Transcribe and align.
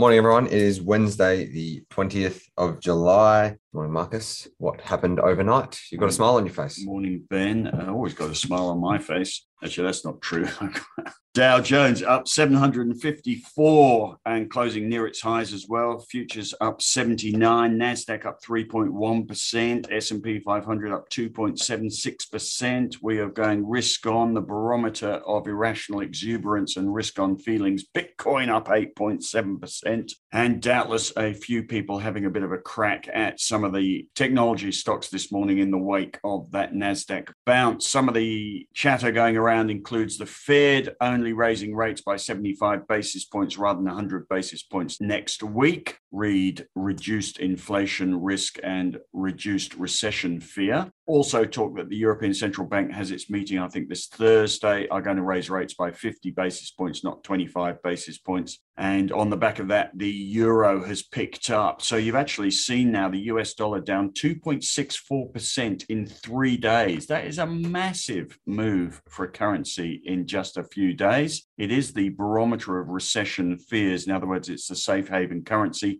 Morning, 0.00 0.16
everyone. 0.16 0.46
It 0.46 0.54
is 0.54 0.80
Wednesday, 0.80 1.44
the 1.44 1.84
20th 1.90 2.44
of 2.56 2.80
July. 2.80 3.58
Morning, 3.72 3.92
Marcus. 3.92 4.48
What 4.58 4.80
happened 4.80 5.20
overnight? 5.20 5.78
You've 5.92 6.00
got 6.00 6.08
a 6.08 6.12
smile 6.12 6.34
on 6.34 6.44
your 6.44 6.52
face. 6.52 6.84
Morning, 6.84 7.22
Ben. 7.30 7.68
Uh, 7.68 7.84
I 7.86 7.88
always 7.90 8.14
got 8.14 8.28
a 8.28 8.34
smile 8.34 8.66
on 8.66 8.80
my 8.80 8.98
face. 8.98 9.46
Actually, 9.62 9.86
that's 9.86 10.04
not 10.04 10.20
true. 10.20 10.48
Dow 11.32 11.60
Jones 11.60 12.02
up 12.02 12.26
754 12.26 14.16
and 14.26 14.50
closing 14.50 14.88
near 14.88 15.06
its 15.06 15.20
highs 15.20 15.52
as 15.52 15.66
well. 15.68 16.00
Futures 16.10 16.52
up 16.60 16.82
79, 16.82 17.78
Nasdaq 17.78 18.26
up 18.26 18.42
3.1%, 18.42 19.92
S&P 19.92 20.40
500 20.40 20.92
up 20.92 21.08
2.76%. 21.08 22.96
We 23.00 23.18
are 23.20 23.28
going 23.28 23.68
risk 23.68 24.06
on 24.06 24.34
the 24.34 24.40
barometer 24.40 25.22
of 25.24 25.46
irrational 25.46 26.00
exuberance 26.00 26.76
and 26.76 26.92
risk 26.92 27.20
on 27.20 27.38
feelings. 27.38 27.84
Bitcoin 27.96 28.48
up 28.48 28.66
8.7% 28.66 30.12
and 30.32 30.60
doubtless 30.60 31.12
a 31.16 31.32
few 31.32 31.62
people 31.62 32.00
having 32.00 32.24
a 32.24 32.30
bit 32.30 32.42
of 32.42 32.50
a 32.50 32.58
crack 32.58 33.08
at 33.12 33.38
some 33.38 33.59
of 33.64 33.72
the 33.72 34.06
technology 34.14 34.72
stocks 34.72 35.08
this 35.08 35.30
morning 35.30 35.58
in 35.58 35.70
the 35.70 35.78
wake 35.78 36.18
of 36.24 36.50
that 36.50 36.72
Nasdaq 36.72 37.32
bounce. 37.46 37.88
Some 37.88 38.08
of 38.08 38.14
the 38.14 38.66
chatter 38.74 39.12
going 39.12 39.36
around 39.36 39.70
includes 39.70 40.18
the 40.18 40.26
Fed 40.26 40.94
only 41.00 41.20
only 41.20 41.32
raising 41.34 41.74
rates 41.76 42.00
by 42.00 42.16
75 42.16 42.88
basis 42.88 43.24
points 43.24 43.58
rather 43.58 43.78
than 43.78 43.86
100 43.86 44.28
basis 44.28 44.62
points 44.62 45.00
next 45.00 45.42
week. 45.42 45.99
Read 46.12 46.66
reduced 46.74 47.38
inflation 47.38 48.20
risk 48.20 48.58
and 48.62 48.98
reduced 49.12 49.74
recession 49.74 50.40
fear. 50.40 50.90
Also, 51.06 51.44
talk 51.44 51.76
that 51.76 51.88
the 51.88 51.96
European 51.96 52.32
Central 52.34 52.66
Bank 52.66 52.92
has 52.92 53.10
its 53.10 53.30
meeting, 53.30 53.58
I 53.58 53.68
think, 53.68 53.88
this 53.88 54.06
Thursday, 54.06 54.86
are 54.88 55.02
going 55.02 55.16
to 55.16 55.22
raise 55.22 55.50
rates 55.50 55.74
by 55.74 55.90
50 55.90 56.30
basis 56.30 56.70
points, 56.70 57.02
not 57.02 57.24
25 57.24 57.82
basis 57.82 58.18
points. 58.18 58.58
And 58.76 59.12
on 59.12 59.28
the 59.28 59.36
back 59.36 59.58
of 59.58 59.68
that, 59.68 59.90
the 59.94 60.08
euro 60.08 60.82
has 60.84 61.02
picked 61.02 61.50
up. 61.50 61.82
So 61.82 61.96
you've 61.96 62.14
actually 62.14 62.50
seen 62.50 62.90
now 62.90 63.10
the 63.10 63.26
US 63.32 63.52
dollar 63.54 63.80
down 63.80 64.12
2.64% 64.12 65.84
in 65.90 66.06
three 66.06 66.56
days. 66.56 67.06
That 67.06 67.26
is 67.26 67.38
a 67.38 67.46
massive 67.46 68.38
move 68.46 69.02
for 69.08 69.26
a 69.26 69.30
currency 69.30 70.00
in 70.06 70.26
just 70.26 70.56
a 70.56 70.64
few 70.64 70.94
days. 70.94 71.46
It 71.58 71.70
is 71.70 71.92
the 71.92 72.08
barometer 72.10 72.80
of 72.80 72.88
recession 72.88 73.58
fears. 73.58 74.06
In 74.06 74.12
other 74.12 74.26
words, 74.26 74.48
it's 74.48 74.68
the 74.68 74.76
safe 74.76 75.08
haven 75.08 75.44
currency 75.44 75.99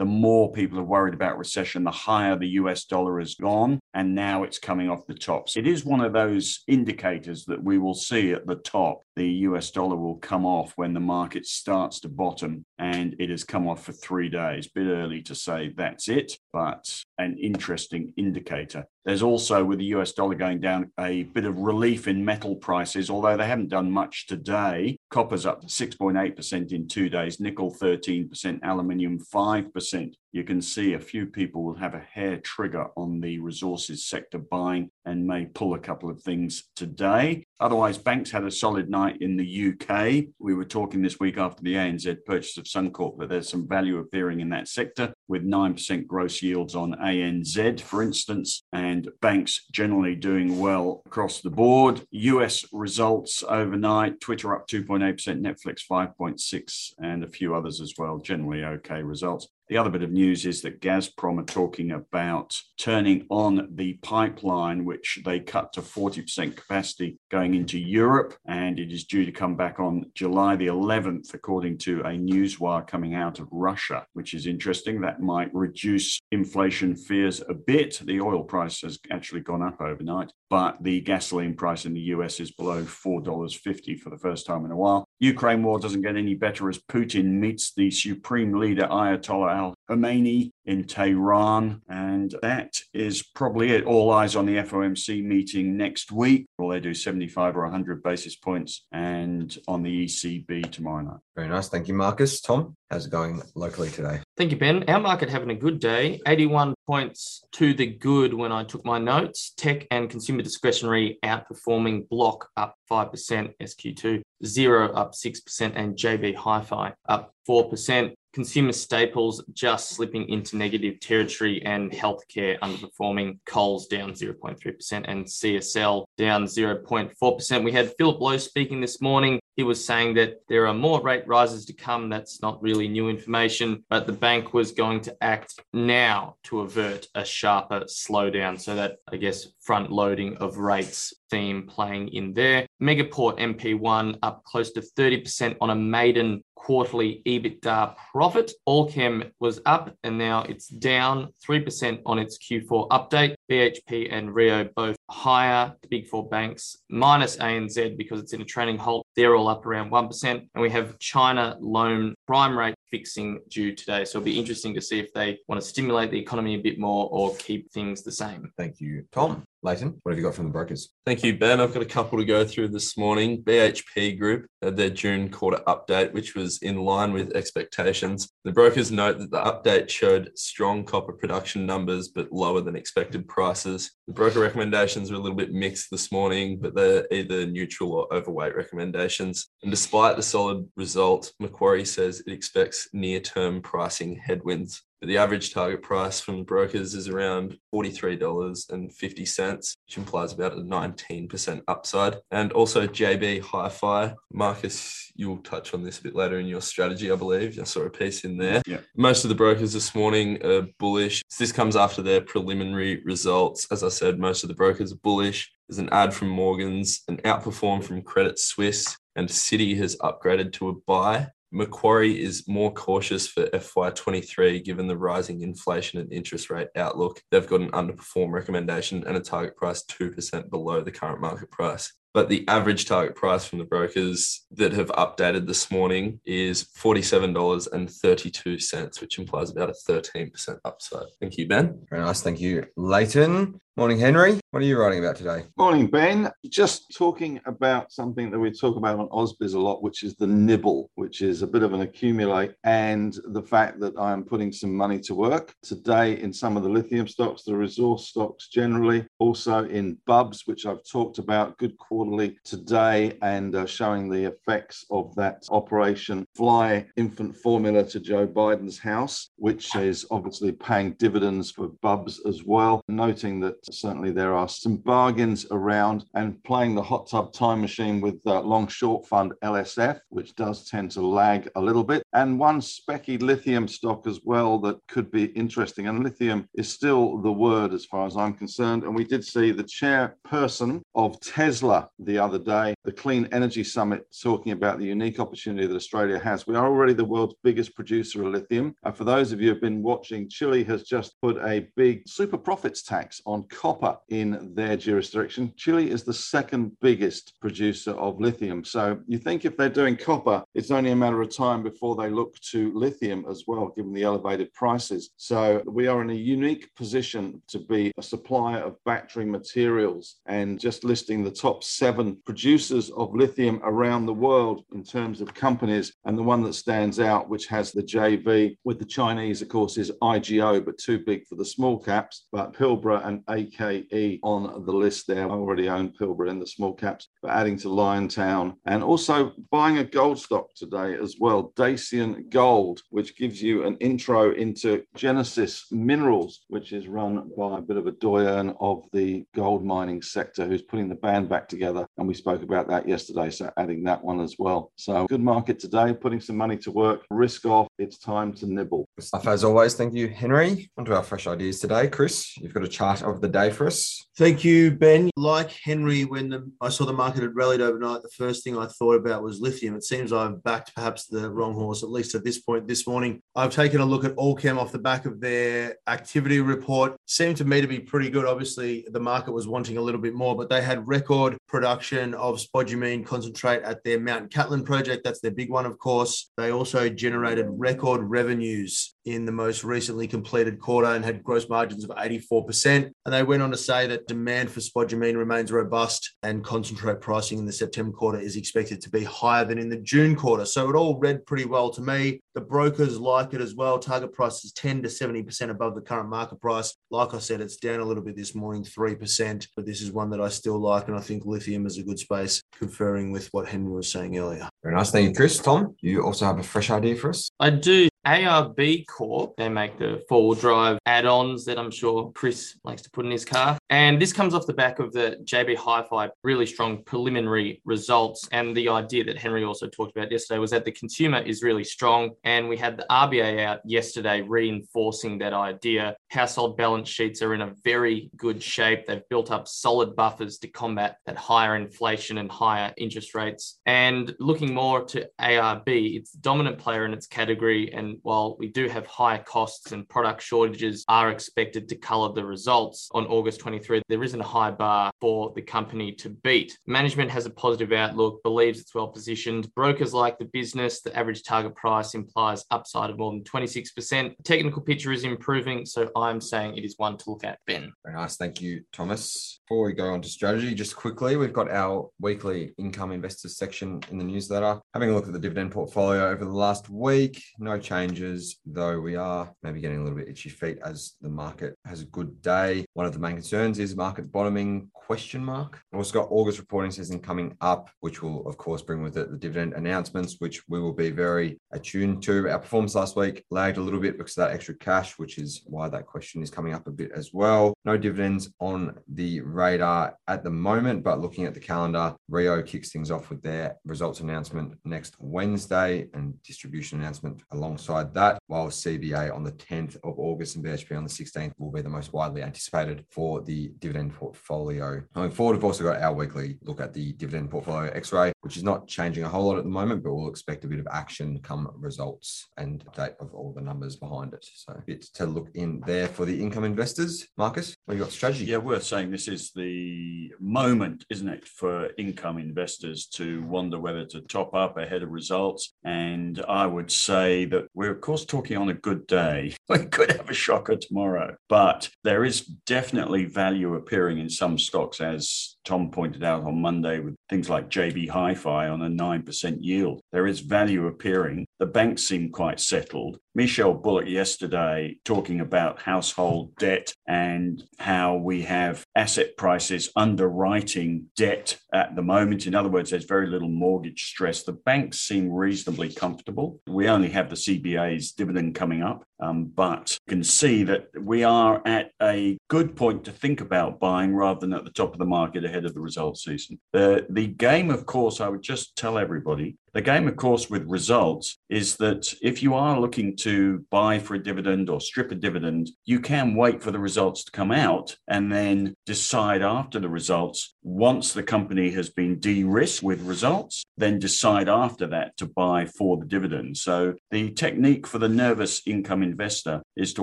the 0.00 0.06
more 0.06 0.50
people 0.50 0.78
are 0.78 0.82
worried 0.82 1.12
about 1.12 1.36
recession, 1.36 1.84
the 1.84 1.90
higher 1.90 2.34
the 2.34 2.56
US 2.60 2.86
dollar 2.86 3.18
has 3.18 3.34
gone. 3.34 3.78
And 3.92 4.14
now 4.14 4.44
it's 4.44 4.58
coming 4.58 4.88
off 4.88 5.06
the 5.06 5.12
tops. 5.12 5.58
It 5.58 5.66
is 5.66 5.84
one 5.84 6.00
of 6.00 6.14
those 6.14 6.62
indicators 6.66 7.44
that 7.44 7.62
we 7.62 7.76
will 7.76 7.92
see 7.92 8.32
at 8.32 8.46
the 8.46 8.54
top. 8.54 9.02
The 9.16 9.28
US 9.48 9.70
dollar 9.70 9.96
will 9.96 10.16
come 10.16 10.46
off 10.46 10.72
when 10.76 10.94
the 10.94 11.00
market 11.00 11.44
starts 11.44 12.00
to 12.00 12.08
bottom, 12.08 12.64
and 12.78 13.14
it 13.18 13.28
has 13.28 13.44
come 13.44 13.68
off 13.68 13.84
for 13.84 13.92
three 13.92 14.30
days. 14.30 14.68
Bit 14.68 14.86
early 14.86 15.20
to 15.22 15.34
say 15.34 15.74
that's 15.76 16.08
it, 16.08 16.32
but 16.50 17.04
an 17.18 17.36
interesting 17.36 18.14
indicator. 18.16 18.86
There's 19.04 19.22
also, 19.22 19.64
with 19.64 19.78
the 19.80 19.92
US 19.96 20.12
dollar 20.12 20.34
going 20.34 20.60
down, 20.60 20.92
a 20.98 21.24
bit 21.24 21.44
of 21.44 21.58
relief 21.58 22.06
in 22.06 22.24
metal 22.24 22.54
prices, 22.54 23.10
although 23.10 23.36
they 23.36 23.46
haven't 23.46 23.68
done 23.68 23.90
much 23.90 24.26
today. 24.26 24.96
Copper's 25.10 25.46
up 25.46 25.64
6.8% 25.64 26.72
in 26.72 26.86
two 26.86 27.08
days, 27.08 27.40
nickel 27.40 27.74
13%, 27.74 28.60
aluminium 28.62 29.18
5% 29.18 29.89
you 30.32 30.44
can 30.44 30.62
see 30.62 30.92
a 30.92 31.00
few 31.00 31.26
people 31.26 31.64
will 31.64 31.74
have 31.74 31.94
a 31.94 32.06
hair 32.12 32.36
trigger 32.38 32.86
on 32.96 33.20
the 33.20 33.38
resources 33.40 34.06
sector 34.06 34.38
buying 34.38 34.90
and 35.04 35.26
may 35.26 35.46
pull 35.46 35.74
a 35.74 35.78
couple 35.78 36.08
of 36.08 36.22
things 36.22 36.68
today. 36.76 37.44
Otherwise, 37.58 37.98
banks 37.98 38.30
had 38.30 38.44
a 38.44 38.50
solid 38.50 38.88
night 38.88 39.20
in 39.20 39.36
the 39.36 39.72
UK. 39.72 40.24
We 40.38 40.54
were 40.54 40.64
talking 40.64 41.02
this 41.02 41.18
week 41.18 41.36
after 41.36 41.62
the 41.62 41.74
ANZ 41.74 42.24
purchase 42.24 42.56
of 42.56 42.64
Suncorp 42.64 43.18
that 43.18 43.28
there's 43.28 43.48
some 43.48 43.66
value 43.66 43.98
appearing 43.98 44.40
in 44.40 44.48
that 44.50 44.68
sector 44.68 45.12
with 45.28 45.44
9% 45.44 46.06
gross 46.06 46.40
yields 46.42 46.74
on 46.74 46.94
ANZ, 46.94 47.80
for 47.80 48.02
instance, 48.02 48.62
and 48.72 49.08
banks 49.20 49.66
generally 49.72 50.14
doing 50.14 50.58
well 50.60 51.02
across 51.06 51.40
the 51.40 51.50
board. 51.50 52.02
US 52.12 52.64
results 52.72 53.42
overnight, 53.48 54.20
Twitter 54.20 54.54
up 54.54 54.68
2.8%, 54.68 55.40
Netflix 55.40 55.80
5.6%, 55.90 56.92
and 57.02 57.24
a 57.24 57.28
few 57.28 57.54
others 57.54 57.80
as 57.80 57.94
well, 57.98 58.18
generally 58.18 58.64
okay 58.64 59.02
results. 59.02 59.48
The 59.70 59.76
other 59.76 59.90
bit 59.90 60.02
of 60.02 60.10
news 60.10 60.46
is 60.46 60.62
that 60.62 60.80
Gazprom 60.80 61.40
are 61.40 61.44
talking 61.44 61.92
about 61.92 62.60
turning 62.76 63.24
on 63.30 63.68
the 63.76 63.92
pipeline, 64.02 64.84
which 64.84 65.20
they 65.24 65.38
cut 65.38 65.72
to 65.74 65.80
40% 65.80 66.56
capacity 66.56 67.20
going 67.30 67.54
into 67.54 67.78
Europe. 67.78 68.34
And 68.46 68.80
it 68.80 68.90
is 68.90 69.04
due 69.04 69.24
to 69.24 69.30
come 69.30 69.54
back 69.54 69.78
on 69.78 70.06
July 70.16 70.56
the 70.56 70.66
11th, 70.66 71.34
according 71.34 71.78
to 71.78 72.02
a 72.02 72.18
news 72.18 72.58
wire 72.58 72.82
coming 72.82 73.14
out 73.14 73.38
of 73.38 73.46
Russia, 73.52 74.04
which 74.12 74.34
is 74.34 74.48
interesting. 74.48 75.00
That 75.02 75.22
might 75.22 75.54
reduce 75.54 76.18
inflation 76.32 76.96
fears 76.96 77.40
a 77.48 77.54
bit. 77.54 78.00
The 78.04 78.20
oil 78.20 78.42
price 78.42 78.80
has 78.80 78.98
actually 79.12 79.42
gone 79.42 79.62
up 79.62 79.80
overnight, 79.80 80.32
but 80.48 80.82
the 80.82 81.00
gasoline 81.00 81.54
price 81.54 81.84
in 81.84 81.94
the 81.94 82.10
US 82.16 82.40
is 82.40 82.50
below 82.50 82.82
$4.50 82.82 84.00
for 84.00 84.10
the 84.10 84.18
first 84.18 84.46
time 84.46 84.64
in 84.64 84.72
a 84.72 84.76
while. 84.76 85.06
Ukraine 85.20 85.62
war 85.62 85.78
doesn't 85.78 86.00
get 86.00 86.16
any 86.16 86.34
better 86.34 86.70
as 86.70 86.78
Putin 86.78 87.32
meets 87.32 87.74
the 87.74 87.90
supreme 87.90 88.58
leader 88.58 88.88
Ayatollah 88.90 89.54
al 89.54 89.74
Khomeini 89.90 90.50
in 90.64 90.84
Tehran. 90.84 91.82
And 91.88 92.34
that 92.40 92.80
is 92.94 93.22
probably 93.22 93.72
it. 93.72 93.84
All 93.84 94.10
eyes 94.10 94.34
on 94.34 94.46
the 94.46 94.56
FOMC 94.56 95.22
meeting 95.22 95.76
next 95.76 96.10
week. 96.10 96.46
Will 96.56 96.68
they 96.68 96.80
do 96.80 96.94
75 96.94 97.56
or 97.56 97.62
100 97.64 98.02
basis 98.02 98.34
points? 98.34 98.86
And 98.92 99.54
on 99.68 99.82
the 99.82 100.06
ECB 100.06 100.70
tomorrow 100.70 101.02
night. 101.02 101.20
Very 101.36 101.48
nice. 101.48 101.68
Thank 101.68 101.88
you, 101.88 101.94
Marcus. 101.94 102.40
Tom, 102.40 102.76
how's 102.90 103.06
it 103.06 103.10
going 103.10 103.42
locally 103.54 103.90
today? 103.90 104.20
Thank 104.38 104.52
you, 104.52 104.56
Ben. 104.56 104.84
Our 104.88 105.00
market 105.00 105.28
having 105.28 105.50
a 105.50 105.54
good 105.54 105.80
day. 105.80 106.20
81 106.26 106.74
points 106.86 107.42
to 107.52 107.74
the 107.74 107.86
good 107.86 108.32
when 108.32 108.52
I 108.52 108.64
took 108.64 108.86
my 108.86 108.98
notes. 108.98 109.52
Tech 109.56 109.86
and 109.90 110.08
consumer 110.08 110.42
discretionary 110.42 111.18
outperforming 111.24 112.08
block 112.08 112.48
up 112.56 112.76
5%, 112.90 113.52
SQ2, 113.60 114.22
Xero 114.44 114.90
up 114.94 115.12
6%, 115.12 115.72
and 115.74 115.96
JB 115.96 116.34
Hi 116.36 116.62
Fi 116.62 116.94
up 117.08 117.34
4% 117.48 118.14
consumer 118.32 118.72
staples 118.72 119.42
just 119.52 119.90
slipping 119.90 120.28
into 120.28 120.56
negative 120.56 121.00
territory 121.00 121.62
and 121.64 121.90
healthcare 121.90 122.58
underperforming. 122.60 123.38
Coles 123.46 123.86
down 123.86 124.12
0.3% 124.12 125.04
and 125.06 125.24
CSL 125.24 126.04
down 126.16 126.44
0.4%. 126.44 127.64
We 127.64 127.72
had 127.72 127.94
Philip 127.96 128.20
Lowe 128.20 128.36
speaking 128.36 128.80
this 128.80 129.00
morning. 129.00 129.40
He 129.56 129.62
was 129.62 129.84
saying 129.84 130.14
that 130.14 130.40
there 130.48 130.66
are 130.66 130.74
more 130.74 131.02
rate 131.02 131.26
rises 131.26 131.66
to 131.66 131.72
come. 131.72 132.08
That's 132.08 132.40
not 132.40 132.62
really 132.62 132.88
new 132.88 133.08
information, 133.08 133.84
but 133.90 134.06
the 134.06 134.12
bank 134.12 134.54
was 134.54 134.72
going 134.72 135.02
to 135.02 135.16
act 135.22 135.60
now 135.72 136.36
to 136.44 136.60
avert 136.60 137.08
a 137.14 137.24
sharper 137.24 137.80
slowdown. 137.80 138.58
So 138.58 138.74
that, 138.76 138.96
I 139.12 139.16
guess, 139.16 139.48
front 139.60 139.90
loading 139.92 140.36
of 140.38 140.58
rates 140.58 141.12
theme 141.30 141.66
playing 141.66 142.08
in 142.08 142.32
there. 142.32 142.66
Megaport 142.82 143.38
MP1 143.38 144.18
up 144.22 144.42
close 144.44 144.72
to 144.72 144.80
30% 144.80 145.56
on 145.60 145.70
a 145.70 145.74
maiden 145.74 146.42
quarterly 146.60 147.22
EBITDA 147.26 147.96
profit. 148.12 148.52
Allkem 148.68 149.30
was 149.40 149.60
up 149.64 149.96
and 150.04 150.18
now 150.18 150.42
it's 150.42 150.68
down 150.68 151.32
3% 151.48 152.00
on 152.04 152.18
its 152.18 152.38
Q4 152.38 152.88
update. 152.90 153.34
BHP 153.50 154.12
and 154.12 154.34
Rio 154.34 154.68
both 154.76 154.96
higher, 155.10 155.74
the 155.80 155.88
big 155.88 156.06
four 156.06 156.28
banks, 156.28 156.76
minus 156.90 157.38
ANZ 157.38 157.96
because 157.96 158.20
it's 158.20 158.34
in 158.34 158.42
a 158.42 158.44
training 158.44 158.76
halt. 158.76 159.06
They're 159.16 159.34
all 159.34 159.48
up 159.48 159.64
around 159.64 159.90
1%. 159.90 160.24
And 160.24 160.62
we 160.62 160.70
have 160.70 160.98
China 160.98 161.56
loan 161.60 162.14
prime 162.26 162.56
rate 162.56 162.74
fixing 162.90 163.40
due 163.48 163.74
today. 163.74 164.04
So 164.04 164.18
it'll 164.18 164.26
be 164.26 164.38
interesting 164.38 164.74
to 164.74 164.82
see 164.82 165.00
if 165.00 165.12
they 165.14 165.38
want 165.48 165.60
to 165.60 165.66
stimulate 165.66 166.10
the 166.10 166.18
economy 166.18 166.54
a 166.54 166.58
bit 166.58 166.78
more 166.78 167.08
or 167.10 167.34
keep 167.36 167.72
things 167.72 168.02
the 168.02 168.12
same. 168.12 168.52
Thank 168.58 168.80
you, 168.80 169.06
Tom. 169.12 169.44
Leighton, 169.62 170.00
what 170.02 170.12
have 170.12 170.18
you 170.18 170.24
got 170.24 170.34
from 170.34 170.46
the 170.46 170.52
brokers? 170.52 170.88
Thank 171.04 171.22
you, 171.22 171.36
Ben. 171.36 171.60
I've 171.60 171.74
got 171.74 171.82
a 171.82 171.86
couple 171.86 172.18
to 172.18 172.24
go 172.24 172.46
through 172.46 172.68
this 172.68 172.96
morning. 172.96 173.42
BHP 173.42 174.18
Group 174.18 174.46
had 174.62 174.74
their 174.74 174.88
June 174.88 175.28
quarter 175.28 175.62
update, 175.66 176.14
which 176.14 176.34
was 176.34 176.58
in 176.62 176.76
line 176.76 177.12
with 177.12 177.36
expectations. 177.36 178.30
The 178.44 178.52
brokers 178.52 178.90
note 178.90 179.18
that 179.18 179.30
the 179.30 179.38
update 179.38 179.90
showed 179.90 180.30
strong 180.34 180.84
copper 180.84 181.12
production 181.12 181.66
numbers, 181.66 182.08
but 182.08 182.32
lower 182.32 182.62
than 182.62 182.74
expected 182.74 183.28
prices. 183.28 183.90
The 184.06 184.14
broker 184.14 184.40
recommendations 184.40 185.10
were 185.10 185.18
a 185.18 185.20
little 185.20 185.36
bit 185.36 185.52
mixed 185.52 185.90
this 185.90 186.10
morning, 186.10 186.58
but 186.58 186.74
they're 186.74 187.06
either 187.12 187.44
neutral 187.44 187.92
or 187.92 188.14
overweight 188.14 188.56
recommendations. 188.56 189.48
And 189.62 189.70
despite 189.70 190.16
the 190.16 190.22
solid 190.22 190.66
result, 190.76 191.32
Macquarie 191.38 191.84
says 191.84 192.20
it 192.26 192.32
expects 192.32 192.88
near 192.94 193.20
term 193.20 193.60
pricing 193.60 194.16
headwinds. 194.16 194.82
The 195.02 195.16
average 195.16 195.54
target 195.54 195.82
price 195.82 196.20
from 196.20 196.44
brokers 196.44 196.94
is 196.94 197.08
around 197.08 197.56
$43.50, 197.74 199.76
which 199.86 199.96
implies 199.96 200.34
about 200.34 200.52
a 200.52 200.56
19% 200.56 201.62
upside. 201.68 202.16
And 202.30 202.52
also 202.52 202.86
JB 202.86 203.40
Hi 203.40 203.70
Fi. 203.70 204.14
Marcus, 204.30 205.10
you'll 205.16 205.38
touch 205.38 205.72
on 205.72 205.82
this 205.82 206.00
a 206.00 206.02
bit 206.02 206.14
later 206.14 206.38
in 206.38 206.46
your 206.46 206.60
strategy, 206.60 207.10
I 207.10 207.16
believe. 207.16 207.58
I 207.58 207.64
saw 207.64 207.80
a 207.80 207.90
piece 207.90 208.24
in 208.24 208.36
there. 208.36 208.60
Yeah. 208.66 208.80
Most 208.94 209.24
of 209.24 209.30
the 209.30 209.34
brokers 209.34 209.72
this 209.72 209.94
morning 209.94 210.44
are 210.44 210.66
bullish. 210.78 211.22
This 211.38 211.50
comes 211.50 211.76
after 211.76 212.02
their 212.02 212.20
preliminary 212.20 213.02
results. 213.04 213.66
As 213.70 213.82
I 213.82 213.88
said, 213.88 214.18
most 214.18 214.44
of 214.44 214.48
the 214.48 214.54
brokers 214.54 214.92
are 214.92 214.96
bullish. 214.96 215.50
There's 215.66 215.78
an 215.78 215.88
add 215.92 216.12
from 216.12 216.28
Morgan's, 216.28 217.04
an 217.08 217.16
outperform 217.18 217.82
from 217.82 218.02
Credit 218.02 218.38
Suisse, 218.38 218.98
and 219.16 219.28
Citi 219.28 219.74
has 219.78 219.96
upgraded 219.96 220.52
to 220.54 220.68
a 220.68 220.74
buy. 220.74 221.28
Macquarie 221.52 222.22
is 222.22 222.46
more 222.46 222.72
cautious 222.72 223.26
for 223.26 223.46
FY23 223.46 224.64
given 224.64 224.86
the 224.86 224.96
rising 224.96 225.40
inflation 225.40 225.98
and 225.98 226.12
interest 226.12 226.50
rate 226.50 226.68
outlook. 226.76 227.20
They've 227.30 227.46
got 227.46 227.60
an 227.60 227.72
underperform 227.72 228.30
recommendation 228.30 229.04
and 229.06 229.16
a 229.16 229.20
target 229.20 229.56
price 229.56 229.82
2% 229.84 230.50
below 230.50 230.80
the 230.80 230.92
current 230.92 231.20
market 231.20 231.50
price. 231.50 231.92
But 232.12 232.28
the 232.28 232.44
average 232.48 232.86
target 232.86 233.14
price 233.14 233.44
from 233.44 233.60
the 233.60 233.64
brokers 233.64 234.44
that 234.52 234.72
have 234.72 234.88
updated 234.88 235.46
this 235.46 235.70
morning 235.70 236.18
is 236.24 236.64
$47.32, 236.76 239.00
which 239.00 239.18
implies 239.18 239.50
about 239.50 239.70
a 239.70 239.74
13% 239.88 240.58
upside. 240.64 241.06
Thank 241.20 241.38
you, 241.38 241.46
Ben. 241.46 241.86
Very 241.88 242.02
nice. 242.02 242.20
Thank 242.20 242.40
you, 242.40 242.66
Leighton. 242.76 243.60
Morning, 243.76 244.00
Henry. 244.00 244.40
What 244.50 244.64
are 244.64 244.66
you 244.66 244.80
writing 244.80 244.98
about 244.98 245.14
today? 245.14 245.44
Morning, 245.56 245.86
Ben. 245.86 246.28
Just 246.48 246.92
talking 246.92 247.40
about 247.46 247.92
something 247.92 248.32
that 248.32 248.38
we 248.38 248.50
talk 248.50 248.76
about 248.76 248.98
on 248.98 249.08
Ausbiz 249.10 249.54
a 249.54 249.60
lot, 249.60 249.80
which 249.80 250.02
is 250.02 250.16
the 250.16 250.26
nibble, 250.26 250.90
which 250.96 251.22
is 251.22 251.42
a 251.42 251.46
bit 251.46 251.62
of 251.62 251.72
an 251.72 251.82
accumulate, 251.82 252.54
and 252.64 253.16
the 253.26 253.42
fact 253.42 253.78
that 253.78 253.96
I 253.96 254.12
am 254.12 254.24
putting 254.24 254.50
some 254.50 254.74
money 254.74 254.98
to 255.02 255.14
work 255.14 255.54
today 255.62 256.20
in 256.20 256.32
some 256.32 256.56
of 256.56 256.64
the 256.64 256.68
lithium 256.68 257.06
stocks, 257.06 257.44
the 257.44 257.56
resource 257.56 258.08
stocks 258.08 258.48
generally, 258.48 259.06
also 259.20 259.64
in 259.66 259.98
Bubs, 260.04 260.42
which 260.46 260.66
I've 260.66 260.82
talked 260.82 261.18
about, 261.18 261.56
good 261.58 261.78
quarterly 261.78 262.40
today, 262.44 263.16
and 263.22 263.54
uh, 263.54 263.66
showing 263.66 264.10
the 264.10 264.24
effects 264.24 264.84
of 264.90 265.14
that 265.14 265.44
operation 265.48 266.26
fly 266.34 266.88
infant 266.96 267.36
formula 267.36 267.84
to 267.84 268.00
Joe 268.00 268.26
Biden's 268.26 268.80
house, 268.80 269.30
which 269.36 269.76
is 269.76 270.06
obviously 270.10 270.50
paying 270.50 270.94
dividends 270.94 271.52
for 271.52 271.68
Bubs 271.82 272.20
as 272.26 272.42
well, 272.42 272.82
noting 272.88 273.38
that 273.40 273.59
certainly 273.70 274.10
there 274.10 274.34
are 274.34 274.48
some 274.48 274.76
bargains 274.76 275.46
around 275.50 276.04
and 276.14 276.42
playing 276.44 276.74
the 276.74 276.82
hot 276.82 277.08
tub 277.08 277.32
time 277.32 277.60
machine 277.60 278.00
with 278.00 278.20
uh, 278.26 278.40
long 278.40 278.66
short 278.68 279.06
fund 279.06 279.32
LSF, 279.42 280.00
which 280.08 280.34
does 280.34 280.68
tend 280.68 280.90
to 280.92 281.00
lag 281.00 281.48
a 281.56 281.60
little 281.60 281.84
bit, 281.84 282.02
and 282.12 282.38
one 282.38 282.60
specky 282.60 283.20
lithium 283.20 283.68
stock 283.68 284.06
as 284.06 284.20
well 284.24 284.58
that 284.58 284.78
could 284.88 285.10
be 285.10 285.24
interesting. 285.26 285.88
And 285.88 286.02
lithium 286.02 286.48
is 286.54 286.72
still 286.72 287.18
the 287.18 287.32
word 287.32 287.72
as 287.72 287.84
far 287.84 288.06
as 288.06 288.16
I'm 288.16 288.34
concerned. 288.34 288.84
And 288.84 288.94
we 288.94 289.04
did 289.04 289.24
see 289.24 289.50
the 289.50 289.64
chairperson 289.64 290.82
of 290.94 291.20
Tesla 291.20 291.88
the 291.98 292.18
other 292.18 292.38
day, 292.38 292.74
the 292.84 292.92
Clean 292.92 293.28
Energy 293.32 293.64
Summit, 293.64 294.04
talking 294.22 294.52
about 294.52 294.78
the 294.78 294.86
unique 294.86 295.20
opportunity 295.20 295.66
that 295.66 295.74
Australia 295.74 296.18
has. 296.18 296.46
We 296.46 296.56
are 296.56 296.66
already 296.66 296.92
the 296.92 297.04
world's 297.04 297.34
biggest 297.42 297.74
producer 297.74 298.22
of 298.22 298.32
lithium. 298.32 298.74
And 298.84 298.96
for 298.96 299.04
those 299.04 299.32
of 299.32 299.40
you 299.40 299.48
who 299.48 299.54
have 299.54 299.62
been 299.62 299.82
watching, 299.82 300.28
Chile 300.28 300.64
has 300.64 300.82
just 300.84 301.20
put 301.20 301.36
a 301.38 301.68
big 301.76 302.02
super 302.08 302.38
profits 302.38 302.82
tax 302.82 303.20
on 303.26 303.44
copper 303.50 303.98
in 304.08 304.52
their 304.54 304.76
jurisdiction. 304.76 305.52
Chile 305.56 305.90
is 305.90 306.02
the 306.02 306.14
second 306.14 306.72
biggest 306.80 307.38
producer 307.40 307.92
of 307.92 308.20
lithium. 308.20 308.64
So 308.64 309.00
you 309.06 309.18
think 309.18 309.44
if 309.44 309.56
they're 309.56 309.68
doing 309.68 309.96
copper, 309.96 310.42
it's 310.54 310.70
only 310.70 310.90
a 310.90 310.96
matter 310.96 311.20
of 311.20 311.34
time 311.34 311.62
before 311.62 311.96
they 311.96 312.08
look 312.10 312.38
to 312.50 312.72
lithium 312.74 313.24
as 313.28 313.44
well, 313.46 313.72
given 313.76 313.92
the 313.92 314.04
elevated 314.04 314.52
prices. 314.54 315.10
So 315.16 315.62
we 315.66 315.86
are 315.86 316.02
in 316.02 316.10
a 316.10 316.14
unique 316.14 316.74
position 316.74 317.42
to 317.48 317.58
be 317.58 317.92
a 317.98 318.02
supplier 318.02 318.60
of 318.62 318.76
battery 318.84 319.24
materials 319.24 320.16
and 320.26 320.58
just 320.58 320.84
listing 320.84 321.22
the 321.22 321.30
top 321.30 321.64
seven 321.64 322.18
producers 322.24 322.90
of 322.90 323.14
lithium 323.14 323.60
around 323.64 324.06
the 324.06 324.14
world 324.14 324.64
in 324.72 324.84
terms 324.84 325.20
of 325.20 325.34
companies. 325.34 325.92
And 326.04 326.16
the 326.16 326.22
one 326.22 326.42
that 326.44 326.54
stands 326.54 327.00
out, 327.00 327.28
which 327.28 327.46
has 327.46 327.72
the 327.72 327.82
JV 327.82 328.56
with 328.64 328.78
the 328.78 328.84
Chinese, 328.84 329.42
of 329.42 329.48
course, 329.48 329.76
is 329.76 329.92
IGO, 330.02 330.64
but 330.64 330.78
too 330.78 330.98
big 330.98 331.26
for 331.26 331.34
the 331.34 331.44
small 331.44 331.78
caps. 331.78 332.26
But 332.32 332.52
Pilbara 332.52 333.06
and 333.06 333.24
AKE 333.40 334.20
on 334.22 334.64
the 334.64 334.72
list 334.72 335.06
there. 335.06 335.26
I 335.26 335.32
already 335.32 335.68
own 335.68 335.90
Pilbara 335.90 336.30
in 336.30 336.38
the 336.38 336.46
small 336.46 336.72
caps, 336.72 337.08
but 337.22 337.30
adding 337.30 337.56
to 337.58 337.68
Liontown 337.68 338.54
and 338.66 338.82
also 338.82 339.32
buying 339.50 339.78
a 339.78 339.84
gold 339.84 340.18
stock 340.18 340.48
today 340.54 340.96
as 341.00 341.16
well, 341.18 341.52
Dacian 341.56 342.28
Gold, 342.28 342.82
which 342.90 343.16
gives 343.16 343.40
you 343.42 343.64
an 343.64 343.76
intro 343.78 344.32
into 344.32 344.82
Genesis 344.94 345.66
Minerals, 345.70 346.44
which 346.48 346.72
is 346.72 346.88
run 346.88 347.30
by 347.36 347.58
a 347.58 347.62
bit 347.62 347.76
of 347.76 347.86
a 347.86 347.92
doyen 347.92 348.54
of 348.60 348.84
the 348.92 349.24
gold 349.34 349.64
mining 349.64 350.02
sector 350.02 350.46
who's 350.46 350.62
putting 350.62 350.88
the 350.88 350.94
band 350.94 351.28
back 351.28 351.48
together. 351.48 351.86
And 351.98 352.06
we 352.06 352.14
spoke 352.14 352.42
about 352.42 352.68
that 352.68 352.88
yesterday, 352.88 353.30
so 353.30 353.50
adding 353.56 353.82
that 353.84 354.02
one 354.02 354.20
as 354.20 354.36
well. 354.38 354.72
So 354.76 355.06
good 355.06 355.20
market 355.20 355.58
today, 355.58 355.92
putting 355.92 356.20
some 356.20 356.36
money 356.36 356.56
to 356.58 356.70
work, 356.70 357.04
risk 357.10 357.46
off. 357.46 357.68
It's 357.78 357.98
time 357.98 358.32
to 358.34 358.46
nibble. 358.46 358.88
As 359.26 359.44
always. 359.44 359.74
Thank 359.74 359.94
you, 359.94 360.08
Henry. 360.08 360.70
On 360.76 360.84
to 360.84 360.94
our 360.94 361.02
fresh 361.02 361.26
ideas 361.26 361.60
today. 361.60 361.88
Chris, 361.88 362.36
you've 362.36 362.54
got 362.54 362.64
a 362.64 362.68
chart 362.68 363.02
of 363.02 363.20
the 363.20 363.28
day 363.30 363.50
for 363.50 363.66
us. 363.66 364.06
Thank 364.16 364.44
you, 364.44 364.72
Ben. 364.72 365.10
Like 365.16 365.50
Henry, 365.50 366.04
when 366.04 366.28
the, 366.28 366.50
I 366.60 366.68
saw 366.68 366.84
the 366.84 366.92
market 366.92 367.22
had 367.22 367.34
rallied 367.34 367.62
overnight, 367.62 368.02
the 368.02 368.10
first 368.10 368.44
thing 368.44 368.58
I 368.58 368.66
thought 368.66 368.96
about 368.96 369.22
was 369.22 369.40
lithium. 369.40 369.74
It 369.76 369.84
seems 369.84 370.12
I've 370.12 370.42
backed 370.42 370.74
perhaps 370.74 371.06
the 371.06 371.30
wrong 371.30 371.54
horse, 371.54 371.82
at 371.82 371.90
least 371.90 372.14
at 372.14 372.22
this 372.22 372.38
point 372.38 372.68
this 372.68 372.86
morning. 372.86 373.22
I've 373.34 373.54
taken 373.54 373.80
a 373.80 373.84
look 373.86 374.04
at 374.04 374.14
Allkem 374.16 374.58
off 374.58 374.72
the 374.72 374.78
back 374.78 375.06
of 375.06 375.20
their 375.20 375.76
activity 375.86 376.40
report. 376.40 376.96
Seemed 377.06 377.38
to 377.38 377.46
me 377.46 377.62
to 377.62 377.66
be 377.66 377.80
pretty 377.80 378.10
good. 378.10 378.26
Obviously, 378.26 378.84
the 378.90 379.00
market 379.00 379.32
was 379.32 379.48
wanting 379.48 379.78
a 379.78 379.80
little 379.80 380.00
bit 380.00 380.14
more, 380.14 380.36
but 380.36 380.50
they 380.50 380.60
had 380.60 380.86
record 380.86 381.38
production 381.48 382.12
of 382.14 382.38
spodumene 382.38 383.06
concentrate 383.06 383.62
at 383.62 383.82
their 383.84 383.98
Mount 383.98 384.30
Catlin 384.30 384.64
project. 384.64 385.02
That's 385.02 385.20
their 385.20 385.30
big 385.30 385.48
one, 385.48 385.64
of 385.64 385.78
course. 385.78 386.30
They 386.36 386.52
also 386.52 386.90
generated 386.90 387.46
record 387.48 388.02
revenues 388.02 388.94
in 389.06 389.24
the 389.24 389.32
most 389.32 389.64
recently 389.64 390.06
completed 390.06 390.58
quarter 390.60 390.88
and 390.88 391.04
had 391.04 391.24
gross 391.24 391.48
margins 391.48 391.84
of 391.84 391.90
84%. 391.90 392.90
And 393.04 393.14
they 393.14 393.19
went 393.22 393.42
on 393.42 393.50
to 393.50 393.56
say 393.56 393.86
that 393.88 394.06
demand 394.06 394.50
for 394.50 394.60
spodumene 394.60 395.16
remains 395.16 395.52
robust 395.52 396.14
and 396.22 396.44
concentrate 396.44 397.00
pricing 397.00 397.38
in 397.38 397.46
the 397.46 397.52
September 397.52 397.92
quarter 397.92 398.18
is 398.18 398.36
expected 398.36 398.80
to 398.80 398.90
be 398.90 399.04
higher 399.04 399.44
than 399.44 399.58
in 399.58 399.68
the 399.68 399.78
June 399.78 400.16
quarter. 400.16 400.44
So 400.44 400.70
it 400.70 400.76
all 400.76 400.98
read 400.98 401.26
pretty 401.26 401.44
well 401.44 401.70
to 401.70 401.80
me. 401.80 402.20
The 402.34 402.40
brokers 402.40 402.98
like 402.98 403.34
it 403.34 403.40
as 403.40 403.54
well. 403.54 403.78
Target 403.78 404.12
price 404.12 404.44
is 404.44 404.52
10 404.52 404.82
to 404.82 404.88
70% 404.88 405.50
above 405.50 405.74
the 405.74 405.80
current 405.80 406.08
market 406.08 406.40
price. 406.40 406.74
Like 406.90 407.12
I 407.12 407.18
said, 407.18 407.40
it's 407.40 407.56
down 407.56 407.80
a 407.80 407.84
little 407.84 408.02
bit 408.02 408.16
this 408.16 408.34
morning, 408.34 408.64
3%, 408.64 409.48
but 409.56 409.66
this 409.66 409.82
is 409.82 409.92
one 409.92 410.10
that 410.10 410.20
I 410.20 410.28
still 410.28 410.58
like. 410.58 410.88
And 410.88 410.96
I 410.96 411.00
think 411.00 411.26
lithium 411.26 411.66
is 411.66 411.78
a 411.78 411.82
good 411.82 411.98
space, 411.98 412.40
conferring 412.56 413.12
with 413.12 413.28
what 413.32 413.48
Henry 413.48 413.72
was 413.72 413.92
saying 413.92 414.16
earlier. 414.16 414.48
Very 414.62 414.74
nice. 414.74 414.90
Thank 414.90 415.08
you, 415.08 415.14
Chris. 415.14 415.38
Tom, 415.38 415.74
you 415.80 416.04
also 416.04 416.24
have 416.24 416.38
a 416.38 416.42
fresh 416.42 416.70
idea 416.70 416.96
for 416.96 417.10
us? 417.10 417.28
I 417.38 417.50
do. 417.50 417.89
ARB 418.06 418.86
Corp, 418.86 419.36
they 419.36 419.48
make 419.48 419.78
the 419.78 420.02
four 420.08 420.28
wheel 420.28 420.34
drive 420.34 420.78
add 420.86 421.04
ons 421.04 421.44
that 421.44 421.58
I'm 421.58 421.70
sure 421.70 422.10
Chris 422.12 422.56
likes 422.64 422.82
to 422.82 422.90
put 422.90 423.04
in 423.04 423.10
his 423.10 423.24
car. 423.24 423.58
And 423.68 424.00
this 424.00 424.12
comes 424.12 424.34
off 424.34 424.46
the 424.46 424.54
back 424.54 424.78
of 424.78 424.92
the 424.92 425.18
JB 425.24 425.56
Hi 425.56 425.82
Fi 425.82 426.08
really 426.24 426.46
strong 426.46 426.82
preliminary 426.84 427.60
results. 427.64 428.26
And 428.32 428.56
the 428.56 428.68
idea 428.68 429.04
that 429.04 429.18
Henry 429.18 429.44
also 429.44 429.68
talked 429.68 429.96
about 429.96 430.10
yesterday 430.10 430.38
was 430.38 430.50
that 430.52 430.64
the 430.64 430.72
consumer 430.72 431.18
is 431.18 431.42
really 431.42 431.64
strong. 431.64 432.10
And 432.24 432.48
we 432.48 432.56
had 432.56 432.78
the 432.78 432.86
RBA 432.90 433.44
out 433.44 433.60
yesterday 433.64 434.22
reinforcing 434.22 435.18
that 435.18 435.32
idea. 435.32 435.96
Household 436.08 436.56
balance 436.56 436.88
sheets 436.88 437.20
are 437.22 437.34
in 437.34 437.42
a 437.42 437.52
very 437.64 438.10
good 438.16 438.42
shape. 438.42 438.86
They've 438.86 439.08
built 439.10 439.30
up 439.30 439.46
solid 439.46 439.94
buffers 439.94 440.38
to 440.38 440.48
combat 440.48 440.96
that 441.06 441.16
higher 441.16 441.56
inflation 441.56 442.18
and 442.18 442.30
higher 442.30 442.72
interest 442.76 443.14
rates. 443.14 443.60
And 443.66 444.14
looking 444.18 444.54
more 444.54 444.84
to 444.86 445.08
ARB, 445.20 445.96
it's 445.96 446.12
the 446.12 446.18
dominant 446.18 446.58
player 446.58 446.84
in 446.86 446.92
its 446.92 447.06
category. 447.06 447.72
And 447.72 447.89
while 448.02 448.36
we 448.38 448.48
do 448.48 448.68
have 448.68 448.86
higher 448.86 449.22
costs 449.22 449.72
and 449.72 449.88
product 449.88 450.22
shortages 450.22 450.84
are 450.88 451.10
expected 451.10 451.68
to 451.68 451.76
color 451.76 452.12
the 452.12 452.24
results 452.24 452.88
on 452.92 453.06
August 453.06 453.40
23, 453.40 453.82
there 453.88 454.04
isn't 454.04 454.20
a 454.20 454.24
high 454.24 454.50
bar 454.50 454.92
for 455.00 455.32
the 455.34 455.42
company 455.42 455.92
to 455.92 456.10
beat. 456.10 456.58
Management 456.66 457.10
has 457.10 457.26
a 457.26 457.30
positive 457.30 457.72
outlook, 457.72 458.22
believes 458.22 458.60
it's 458.60 458.74
well 458.74 458.88
positioned. 458.88 459.52
Brokers 459.54 459.92
like 459.94 460.18
the 460.18 460.26
business. 460.26 460.82
The 460.82 460.96
average 460.96 461.22
target 461.22 461.54
price 461.54 461.94
implies 461.94 462.44
upside 462.50 462.90
of 462.90 462.98
more 462.98 463.12
than 463.12 463.24
26%. 463.24 464.16
The 464.16 464.22
technical 464.22 464.62
picture 464.62 464.92
is 464.92 465.04
improving, 465.04 465.66
so 465.66 465.90
I'm 465.96 466.20
saying 466.20 466.56
it 466.56 466.64
is 466.64 466.74
one 466.76 466.96
to 466.98 467.10
look 467.10 467.24
at, 467.24 467.38
Ben. 467.46 467.72
Very 467.84 467.96
nice. 467.96 468.16
Thank 468.16 468.40
you, 468.40 468.62
Thomas. 468.72 469.40
Before 469.48 469.66
we 469.66 469.72
go 469.72 469.92
on 469.92 470.02
to 470.02 470.08
strategy, 470.08 470.54
just 470.54 470.76
quickly, 470.76 471.16
we've 471.16 471.32
got 471.32 471.50
our 471.50 471.88
weekly 472.00 472.52
income 472.58 472.92
investors 472.92 473.36
section 473.36 473.80
in 473.90 473.98
the 473.98 474.04
newsletter. 474.04 474.60
Having 474.74 474.90
a 474.90 474.94
look 474.94 475.06
at 475.06 475.12
the 475.12 475.18
dividend 475.18 475.52
portfolio 475.52 476.08
over 476.08 476.24
the 476.24 476.30
last 476.30 476.68
week, 476.68 477.22
no 477.38 477.58
changes, 477.80 478.38
though 478.44 478.78
we 478.80 478.96
are 478.96 479.32
maybe 479.42 479.60
getting 479.60 479.78
a 479.78 479.82
little 479.82 479.98
bit 479.98 480.08
itchy 480.08 480.28
feet 480.28 480.58
as 480.64 480.94
the 481.00 481.08
market 481.08 481.56
has 481.64 481.80
a 481.80 481.86
good 481.86 482.20
day. 482.20 482.64
One 482.74 482.86
of 482.86 482.92
the 482.92 482.98
main 482.98 483.14
concerns 483.14 483.58
is 483.58 483.74
market 483.74 484.12
bottoming 484.12 484.70
question 484.74 485.24
mark. 485.24 485.60
We've 485.70 485.78
also 485.78 486.00
got 486.00 486.08
August 486.10 486.38
reporting 486.38 486.72
season 486.72 486.98
coming 486.98 487.36
up, 487.40 487.70
which 487.80 488.02
will 488.02 488.26
of 488.28 488.36
course 488.36 488.60
bring 488.60 488.82
with 488.82 488.96
it 488.98 489.10
the 489.10 489.16
dividend 489.16 489.54
announcements, 489.54 490.16
which 490.18 490.42
we 490.48 490.60
will 490.60 490.72
be 490.72 490.90
very 490.90 491.40
attuned 491.52 492.02
to. 492.02 492.28
Our 492.28 492.40
performance 492.40 492.74
last 492.74 492.96
week 492.96 493.24
lagged 493.30 493.56
a 493.56 493.62
little 493.62 493.80
bit 493.80 493.96
because 493.96 494.18
of 494.18 494.26
that 494.26 494.34
extra 494.34 494.54
cash, 494.56 494.98
which 494.98 495.16
is 495.18 495.42
why 495.46 495.68
that 495.68 495.86
question 495.86 496.22
is 496.22 496.30
coming 496.30 496.54
up 496.54 496.66
a 496.66 496.72
bit 496.72 496.90
as 496.92 497.12
well. 497.12 497.54
No 497.64 497.76
dividends 497.76 498.30
on 498.40 498.76
the 498.88 499.20
radar 499.20 499.96
at 500.08 500.24
the 500.24 500.30
moment, 500.30 500.82
but 500.82 501.00
looking 501.00 501.24
at 501.24 501.34
the 501.34 501.40
calendar, 501.40 501.94
Rio 502.08 502.42
kicks 502.42 502.72
things 502.72 502.90
off 502.90 503.10
with 503.10 503.22
their 503.22 503.56
results 503.64 504.00
announcement 504.00 504.58
next 504.64 504.96
Wednesday 504.98 505.88
and 505.94 506.20
distribution 506.24 506.80
announcement 506.80 507.22
alongside 507.30 507.69
alongside 507.70 507.94
that, 507.94 508.18
while 508.26 508.48
CBA 508.48 509.14
on 509.14 509.24
the 509.24 509.32
10th 509.32 509.76
of 509.84 509.98
August 509.98 510.36
and 510.36 510.44
BHP 510.44 510.76
on 510.76 510.84
the 510.84 510.90
16th 510.90 511.32
will 511.38 511.50
be 511.50 511.62
the 511.62 511.68
most 511.68 511.92
widely 511.92 512.22
anticipated 512.22 512.84
for 512.90 513.22
the 513.22 513.52
dividend 513.58 513.94
portfolio. 513.94 514.82
Going 514.94 515.10
forward, 515.10 515.36
we've 515.36 515.44
also 515.44 515.64
got 515.64 515.80
our 515.80 515.92
weekly 515.92 516.38
look 516.42 516.60
at 516.60 516.72
the 516.74 516.92
dividend 516.94 517.30
portfolio 517.30 517.70
X-ray, 517.72 518.12
which 518.22 518.36
is 518.36 518.44
not 518.44 518.66
changing 518.66 519.04
a 519.04 519.08
whole 519.08 519.26
lot 519.26 519.38
at 519.38 519.44
the 519.44 519.50
moment, 519.50 519.82
but 519.82 519.94
we'll 519.94 520.08
expect 520.08 520.44
a 520.44 520.48
bit 520.48 520.58
of 520.58 520.66
action 520.70 521.18
come 521.22 521.50
results 521.56 522.28
and 522.36 522.64
update 522.66 522.94
of 523.00 523.14
all 523.14 523.32
the 523.32 523.40
numbers 523.40 523.76
behind 523.76 524.12
it. 524.12 524.26
So 524.34 524.60
bit 524.66 524.82
to 524.94 525.06
look 525.06 525.28
in 525.34 525.62
there 525.66 525.88
for 525.88 526.04
the 526.04 526.20
income 526.20 526.44
investors. 526.44 527.06
Marcus, 527.16 527.54
what 527.64 527.74
you 527.74 527.80
got 527.80 527.92
strategy? 527.92 528.24
Yeah, 528.24 528.38
worth 528.38 528.64
saying 528.64 528.90
this 528.90 529.08
is 529.08 529.30
the 529.34 530.12
moment, 530.20 530.84
isn't 530.90 531.08
it, 531.08 531.26
for 531.26 531.70
income 531.78 532.18
investors 532.18 532.86
to 532.94 533.22
wonder 533.22 533.58
whether 533.58 533.84
to 533.86 534.00
top 534.02 534.34
up 534.34 534.56
ahead 534.56 534.82
of 534.82 534.90
results. 534.90 535.54
And 535.64 536.22
I 536.28 536.46
would 536.46 536.70
say 536.70 537.24
that 537.26 537.46
we're, 537.60 537.70
of 537.70 537.82
course, 537.82 538.06
talking 538.06 538.38
on 538.38 538.48
a 538.48 538.54
good 538.54 538.86
day. 538.86 539.36
We 539.50 539.66
could 539.66 539.92
have 539.92 540.08
a 540.08 540.14
shocker 540.14 540.56
tomorrow, 540.56 541.16
but 541.28 541.68
there 541.84 542.06
is 542.06 542.20
definitely 542.22 543.04
value 543.04 543.54
appearing 543.54 543.98
in 543.98 544.08
some 544.08 544.38
stocks, 544.38 544.80
as 544.80 545.36
Tom 545.44 545.70
pointed 545.70 546.04
out 546.04 546.24
on 546.24 546.40
Monday 546.40 546.80
with 546.80 546.96
things 547.08 547.30
like 547.30 547.50
JB 547.50 547.88
Hi 547.90 548.14
Fi 548.14 548.48
on 548.48 548.62
a 548.62 548.68
9% 548.68 549.38
yield. 549.40 549.80
There 549.92 550.06
is 550.06 550.20
value 550.20 550.66
appearing. 550.66 551.26
The 551.38 551.46
banks 551.46 551.84
seem 551.84 552.10
quite 552.10 552.40
settled. 552.40 552.98
Michelle 553.14 553.54
Bullock 553.54 553.88
yesterday 553.88 554.76
talking 554.84 555.20
about 555.20 555.62
household 555.62 556.36
debt 556.36 556.72
and 556.86 557.42
how 557.58 557.96
we 557.96 558.22
have 558.22 558.64
asset 558.76 559.16
prices 559.16 559.70
underwriting 559.74 560.86
debt 560.96 561.36
at 561.52 561.74
the 561.74 561.82
moment. 561.82 562.26
In 562.26 562.34
other 562.34 562.48
words, 562.48 562.70
there's 562.70 562.84
very 562.84 563.08
little 563.08 563.28
mortgage 563.28 563.84
stress. 563.90 564.22
The 564.22 564.32
banks 564.32 564.80
seem 564.80 565.10
reasonably 565.10 565.72
comfortable. 565.72 566.40
We 566.46 566.68
only 566.68 566.90
have 566.90 567.10
the 567.10 567.16
CBA's 567.16 567.92
dividend 567.92 568.36
coming 568.36 568.62
up, 568.62 568.84
um, 569.00 569.24
but 569.24 569.78
you 569.86 569.96
can 569.96 570.04
see 570.04 570.42
that 570.44 570.68
we 570.78 571.04
are 571.04 571.42
at 571.46 571.72
a 571.82 572.18
good 572.28 572.54
point 572.56 572.84
to 572.84 572.92
think 572.92 573.20
about 573.20 573.60
buying 573.60 573.94
rather 573.94 574.20
than 574.20 574.32
at 574.32 574.44
the 574.44 574.50
top 574.50 574.72
of 574.72 574.78
the 574.78 574.84
market 574.84 575.24
ahead 575.24 575.44
of 575.44 575.54
the 575.54 575.60
results 575.60 576.04
season. 576.04 576.38
The, 576.52 576.86
the 576.90 577.06
game, 577.06 577.50
of 577.50 577.66
course, 577.66 578.00
I 578.00 578.08
would 578.08 578.22
just 578.22 578.56
tell 578.56 578.78
everybody 578.78 579.36
the 579.52 579.60
game, 579.60 579.88
of 579.88 579.96
course, 579.96 580.30
with 580.30 580.48
results 580.48 581.18
is 581.28 581.56
that 581.56 581.92
if 582.02 582.22
you 582.22 582.34
are 582.34 582.60
looking 582.60 582.96
to 582.98 583.44
buy 583.50 583.78
for 583.78 583.94
a 583.94 584.02
dividend 584.02 584.48
or 584.48 584.60
strip 584.60 584.92
a 584.92 584.94
dividend, 584.94 585.50
you 585.64 585.80
can 585.80 586.14
wait 586.14 586.42
for 586.42 586.50
the 586.50 586.58
results 586.58 587.04
to 587.04 587.10
come 587.10 587.32
out 587.32 587.76
and 587.88 588.12
then 588.12 588.54
decide 588.66 589.22
after 589.22 589.58
the 589.58 589.68
results, 589.68 590.34
once 590.42 590.92
the 590.92 591.02
company 591.02 591.50
has 591.50 591.70
been 591.70 591.98
de 591.98 592.22
risked 592.22 592.62
with 592.62 592.80
results, 592.82 593.42
then 593.56 593.78
decide 593.78 594.28
after 594.28 594.66
that 594.68 594.96
to 594.96 595.06
buy 595.06 595.44
for 595.46 595.76
the 595.76 595.86
dividend. 595.86 596.36
So 596.36 596.74
the 596.90 597.10
technique 597.10 597.66
for 597.66 597.78
the 597.78 597.88
nervous 597.88 598.42
income 598.46 598.82
investor 598.82 599.42
is 599.56 599.74
to 599.74 599.82